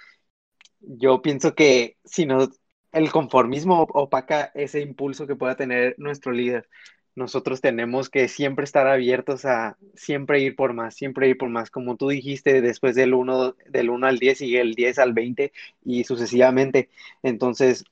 Yo 0.80 1.22
pienso 1.22 1.54
que 1.54 1.98
si 2.04 2.26
no, 2.26 2.48
el 2.92 3.10
conformismo 3.12 3.82
opaca 3.94 4.50
ese 4.54 4.80
impulso 4.80 5.26
que 5.26 5.36
pueda 5.36 5.56
tener 5.56 5.94
nuestro 5.98 6.32
líder 6.32 6.68
nosotros 7.14 7.60
tenemos 7.60 8.08
que 8.08 8.28
siempre 8.28 8.64
estar 8.64 8.86
abiertos 8.86 9.44
a 9.44 9.76
siempre 9.94 10.40
ir 10.40 10.56
por 10.56 10.72
más, 10.72 10.94
siempre 10.94 11.28
ir 11.28 11.38
por 11.38 11.48
más. 11.48 11.70
Como 11.70 11.96
tú 11.96 12.08
dijiste, 12.08 12.60
después 12.60 12.94
del 12.94 13.14
1 13.14 13.56
del 13.68 13.90
1 13.90 14.06
al 14.06 14.18
10 14.18 14.38
sigue 14.38 14.60
el 14.60 14.74
10 14.74 14.98
al 14.98 15.12
20 15.12 15.52
y 15.84 16.04
sucesivamente. 16.04 16.88
Entonces, 17.22 17.84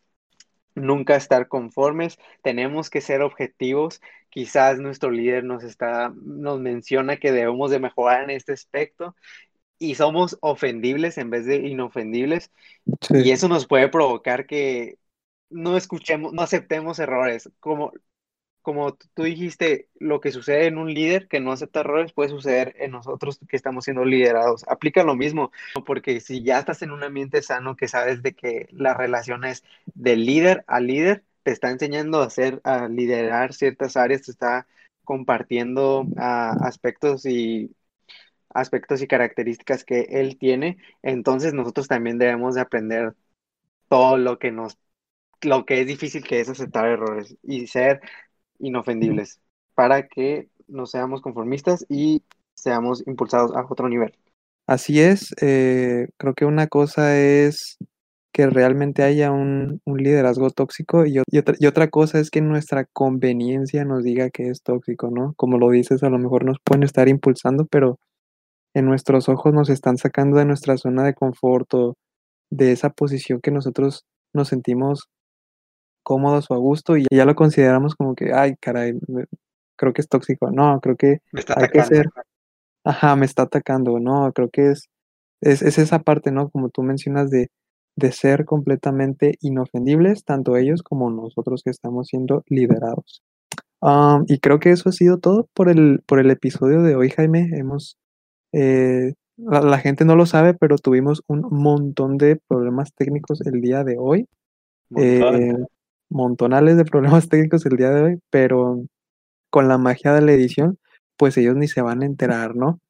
nunca 0.75 1.17
estar 1.17 1.49
conformes, 1.49 2.19
tenemos 2.43 2.91
que 2.91 3.01
ser 3.01 3.23
objetivos. 3.23 4.01
Quizás 4.31 4.79
nuestro 4.79 5.11
líder 5.11 5.45
nos 5.45 5.65
está 5.65 6.13
nos 6.15 6.61
menciona 6.61 7.17
que 7.19 7.33
debemos 7.33 7.71
de 7.71 7.81
mejorar 7.81 8.25
en 8.25 8.31
este 8.31 8.53
aspecto 8.53 9.17
y 9.79 9.95
somos 9.95 10.39
ofendibles 10.41 11.19
en 11.19 11.31
vez 11.31 11.47
de 11.47 11.57
inofendibles 11.57 12.51
y 13.11 13.31
eso 13.31 13.49
nos 13.49 13.67
puede 13.67 13.89
provocar 13.89 14.47
que 14.47 14.99
no 15.51 15.77
escuchemos, 15.77 16.33
no 16.33 16.43
aceptemos 16.43 16.99
errores, 16.99 17.51
como 17.61 17.93
como 18.69 18.93
tú 19.15 19.23
dijiste, 19.23 19.89
lo 19.99 20.21
que 20.21 20.31
sucede 20.31 20.67
en 20.67 20.77
un 20.77 20.93
líder 20.93 21.27
que 21.27 21.41
no 21.41 21.53
acepta 21.53 21.81
errores 21.81 22.13
puede 22.13 22.29
suceder 22.29 22.75
en 22.79 22.91
nosotros 22.91 23.41
que 23.49 23.57
estamos 23.57 23.85
siendo 23.85 24.05
liderados. 24.05 24.63
Aplica 24.69 25.05
lo 25.05 25.17
mismo, 25.17 25.53
porque 25.87 26.21
si 26.21 26.43
ya 26.43 26.59
estás 26.59 26.83
en 26.83 26.91
un 26.91 27.03
ambiente 27.03 27.41
sano 27.41 27.77
que 27.77 27.89
sabes 27.89 28.23
de 28.23 28.35
que 28.35 28.69
la 28.71 28.93
relación 28.93 29.47
es 29.47 29.65
de 29.87 30.17
líder 30.17 30.65
a 30.67 30.81
líder, 30.81 31.25
te 31.45 31.53
está 31.53 31.71
enseñando 31.71 32.21
a 32.21 32.27
hacer, 32.27 32.61
a 32.63 32.89
liderar 32.89 33.55
ciertas 33.55 33.97
áreas, 33.97 34.21
te 34.21 34.33
está 34.33 34.67
compartiendo 35.03 36.05
ah, 36.19 36.55
aspectos 36.61 37.25
y 37.25 37.75
aspectos 38.51 39.01
y 39.01 39.07
características 39.07 39.83
que 39.83 40.09
él 40.11 40.37
tiene, 40.37 40.77
entonces 41.03 41.55
nosotros 41.55 41.89
también 41.89 42.19
debemos 42.19 42.55
de 42.55 42.61
aprender 42.61 43.15
todo 43.89 44.19
lo 44.19 44.39
que 44.39 44.53
nos 44.53 44.79
lo 45.43 45.65
que 45.65 45.81
es 45.81 45.87
difícil 45.87 46.25
que 46.25 46.41
es 46.41 46.49
aceptar 46.49 46.87
errores 46.87 47.37
y 47.43 47.67
ser 47.69 48.01
inofendibles 48.59 49.41
para 49.75 50.07
que 50.09 50.49
no 50.67 50.87
seamos 50.87 51.21
conformistas 51.21 51.87
y 51.89 52.23
seamos 52.55 53.07
impulsados 53.07 53.55
a 53.55 53.65
otro 53.69 53.89
nivel. 53.89 54.13
Así 54.67 55.01
es, 55.01 55.35
eh, 55.41 56.09
creo 56.19 56.35
que 56.35 56.45
una 56.45 56.67
cosa 56.67 57.19
es 57.19 57.79
que 58.33 58.47
realmente 58.47 59.03
haya 59.03 59.33
un, 59.33 59.81
liderazgo 59.87 60.51
tóxico 60.51 61.07
y, 61.07 61.19
otra, 61.19 61.55
y, 61.59 61.67
otra, 61.67 61.89
cosa 61.89 62.21
es 62.21 62.31
que 62.31 62.41
nuestra 62.41 62.85
conveniencia 62.85 63.85
nos 63.85 64.05
diga 64.05 64.31
que 64.31 64.49
es 64.49 64.63
tóxico, 64.63 65.11
¿no? 65.11 65.33
Como 65.37 65.59
lo 65.59 65.71
dices, 65.71 66.03
a 66.03 66.11
lo 66.11 66.19
mejor 66.19 66.45
nos 66.45 66.59
pueden 66.63 66.83
estar 66.83 67.09
impulsando, 67.09 67.67
pero 67.67 67.99
en 68.75 68.85
nuestros 68.85 69.29
ojos 69.29 69.55
nos 69.55 69.71
están 69.71 69.97
sacando 69.97 70.37
de 70.37 70.45
nuestra 70.45 70.77
zona 70.77 71.05
de 71.05 71.15
confort 71.15 71.73
o 71.75 71.97
de 72.51 72.73
esa 72.73 72.91
posición 72.91 73.41
que 73.41 73.51
nosotros 73.51 74.05
nos 74.33 74.49
sentimos 74.49 75.09
cómodos 76.09 76.51
o 76.51 76.55
a 76.55 76.57
gusto 76.57 76.97
y 76.97 77.05
ya 77.13 77.27
lo 77.27 77.35
consideramos 77.35 77.95
como 77.95 78.15
que, 78.15 78.33
ay, 78.33 78.55
caray, 78.59 78.95
creo 79.77 79.93
que 79.93 80.01
es 80.01 80.09
tóxico. 80.09 80.51
No, 80.51 80.81
creo 80.81 80.97
que 80.97 81.19
hay 81.55 81.69
que 81.69 81.83
ser, 81.83 82.07
ajá, 82.83 83.15
me 83.15 83.27
está 83.27 83.43
atacando. 83.43 84.01
No, 84.01 84.33
creo 84.33 84.49
que 84.49 84.71
es, 84.71 84.89
es, 85.43 85.61
esa 85.61 85.99
parte, 85.99 86.33
¿no? 86.33 86.49
Como 86.49 86.71
tú 86.71 86.83
mencionas 86.83 87.29
de, 87.29 87.49
de 87.95 88.13
ser 88.13 88.47
completamente 88.47 89.35
inofendibles, 89.43 90.25
tanto 90.25 90.57
ellos 90.57 90.83
como 90.83 91.11
nosotros 91.11 91.63
que 91.63 91.71
estamos 91.71 92.07
siendo 92.07 92.43
liderados. 92.47 93.23
y 94.29 94.39
creo 94.39 94.61
que 94.61 94.71
eso 94.71 94.89
ha 94.89 94.93
sido 94.93 95.19
todo 95.19 95.47
por 95.53 95.69
el, 95.69 96.01
por 96.07 96.21
el 96.21 96.31
episodio 96.31 96.81
de 96.83 96.97
hoy, 96.97 97.11
Jaime. 97.11 97.51
Hemos, 97.53 97.99
eh, 98.53 99.13
la, 99.37 99.61
la, 99.61 99.79
gente 99.79 100.07
no 100.07 100.17
lo 100.17 100.25
sabe, 100.25 100.55
pero 100.55 100.79
tuvimos 100.79 101.23
un 101.27 101.43
montón 101.51 102.17
de 102.17 102.41
problemas 102.49 102.95
técnicos 102.95 103.43
el 103.43 103.61
día 103.61 103.85
de 103.85 103.97
hoy. 103.99 104.27
Eh, 104.97 105.53
montonales 106.09 106.77
de 106.77 106.85
problemas 106.85 107.29
técnicos 107.29 107.65
el 107.67 107.77
día 107.77 107.91
de 107.91 108.03
hoy, 108.03 108.21
pero 108.31 108.83
con 109.51 109.69
la 109.69 109.79
magia 109.79 110.13
de 110.13 110.23
la 110.23 110.33
edición, 110.33 110.79
pues 111.17 111.37
ellos 111.37 111.57
ni 111.57 111.69
se 111.69 111.83
van 111.83 112.03
a 112.03 112.07
enterar, 112.07 112.55
¿no? 112.55 112.81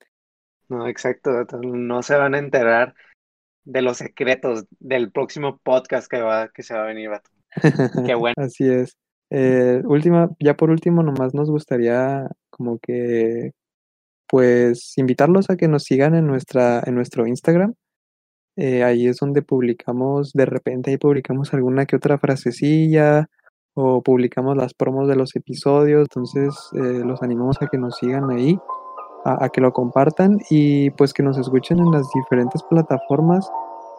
No, 0.68 0.86
exacto, 0.86 1.30
no 1.62 2.02
se 2.02 2.16
van 2.16 2.34
a 2.34 2.38
enterar 2.38 2.94
de 3.64 3.82
los 3.82 3.98
secretos 3.98 4.66
del 4.80 5.10
próximo 5.10 5.58
podcast 5.62 6.10
que, 6.10 6.20
va, 6.20 6.48
que 6.48 6.62
se 6.62 6.74
va 6.74 6.84
a 6.84 6.86
venir. 6.86 7.10
Qué 8.06 8.14
bueno. 8.14 8.34
Así 8.36 8.68
es. 8.68 8.96
Eh, 9.30 9.82
última, 9.84 10.30
ya 10.40 10.56
por 10.56 10.70
último, 10.70 11.02
nomás 11.02 11.34
nos 11.34 11.50
gustaría 11.50 12.28
como 12.50 12.78
que, 12.78 13.52
pues, 14.26 14.96
invitarlos 14.96 15.50
a 15.50 15.56
que 15.56 15.68
nos 15.68 15.84
sigan 15.84 16.14
en, 16.14 16.26
nuestra, 16.26 16.82
en 16.84 16.94
nuestro 16.94 17.26
Instagram, 17.26 17.74
eh, 18.60 18.82
ahí 18.82 19.06
es 19.06 19.18
donde 19.18 19.40
publicamos, 19.40 20.32
de 20.32 20.44
repente 20.44 20.90
ahí 20.90 20.96
publicamos 20.96 21.54
alguna 21.54 21.86
que 21.86 21.94
otra 21.94 22.18
frasecilla 22.18 23.30
o 23.74 24.02
publicamos 24.02 24.56
las 24.56 24.74
promos 24.74 25.06
de 25.06 25.14
los 25.14 25.36
episodios, 25.36 26.08
entonces 26.10 26.52
eh, 26.74 27.04
los 27.04 27.22
animamos 27.22 27.62
a 27.62 27.68
que 27.68 27.78
nos 27.78 27.96
sigan 27.98 28.28
ahí, 28.30 28.58
a, 29.24 29.48
que 29.50 29.60
lo 29.60 29.72
compartan 29.72 30.38
y 30.50 30.90
pues 30.90 31.14
que 31.14 31.22
nos 31.22 31.38
escuchen 31.38 31.78
en 31.78 31.92
las 31.92 32.08
diferentes 32.12 32.60
plataformas. 32.64 33.48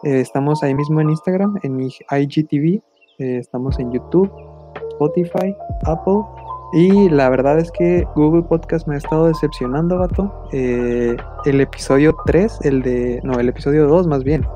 Eh, 0.02 0.20
estamos 0.20 0.62
ahí 0.62 0.74
mismo 0.74 1.00
en 1.00 1.08
Instagram, 1.08 1.58
en 1.62 1.80
IGTV, 1.80 2.82
estamos 3.16 3.78
en 3.78 3.90
YouTube, 3.92 4.30
Spotify, 4.90 5.56
Apple 5.84 6.20
y 6.72 7.08
la 7.08 7.28
verdad 7.28 7.58
es 7.58 7.70
que 7.72 8.06
Google 8.14 8.42
Podcast 8.42 8.86
me 8.86 8.94
ha 8.94 8.98
estado 8.98 9.26
decepcionando, 9.26 9.98
vato. 9.98 10.48
Eh, 10.52 11.16
el 11.44 11.60
episodio 11.60 12.16
3, 12.26 12.60
el 12.62 12.82
de. 12.82 13.20
No, 13.24 13.38
el 13.40 13.48
episodio 13.48 13.86
2 13.88 14.06
más 14.06 14.22
bien. 14.22 14.46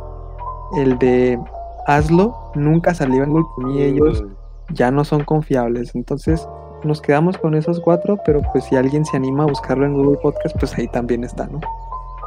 El 0.77 0.99
de 0.99 1.39
Hazlo, 1.87 2.53
nunca 2.55 2.95
salió 2.95 3.25
en 3.25 3.31
Google 3.31 3.75
y 3.75 3.83
ellos 3.83 4.25
ya 4.71 4.91
no 4.91 5.05
son 5.05 5.25
confiables. 5.25 5.95
Entonces, 5.95 6.49
nos 6.85 7.01
quedamos 7.01 7.39
con 7.39 7.55
esos 7.55 7.81
cuatro, 7.81 8.19
pero 8.25 8.43
pues 8.53 8.65
si 8.65 8.77
alguien 8.77 9.05
se 9.05 9.17
anima 9.17 9.45
a 9.45 9.47
buscarlo 9.47 9.85
en 9.85 9.95
Google 9.95 10.19
Podcast, 10.23 10.57
pues 10.59 10.77
ahí 10.79 10.89
también 10.89 11.25
está, 11.25 11.47
¿no? 11.47 11.61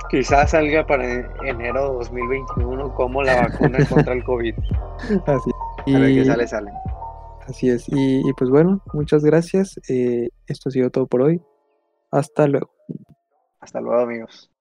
Quizás 0.09 0.51
salga 0.51 0.85
para 0.85 1.05
enero 1.43 1.93
2021 1.93 2.93
como 2.93 3.23
la 3.23 3.41
vacuna 3.41 3.79
contra 3.89 4.13
el 4.13 4.23
COVID. 4.23 4.55
Así. 5.25 5.51
Para 5.91 6.07
que 6.07 6.25
sale, 6.25 6.47
sale. 6.47 6.71
Así 7.47 7.69
es. 7.69 7.85
Y, 7.87 8.21
pues 8.33 8.49
bueno, 8.49 8.81
muchas 8.93 9.23
gracias. 9.23 9.79
Eh, 9.89 10.29
esto 10.47 10.67
ha 10.67 10.71
sido 10.71 10.89
todo 10.89 11.07
por 11.07 11.21
hoy. 11.21 11.41
Hasta 12.11 12.45
luego. 12.45 12.69
Hasta 13.61 13.79
luego, 13.79 14.01
amigos. 14.01 14.51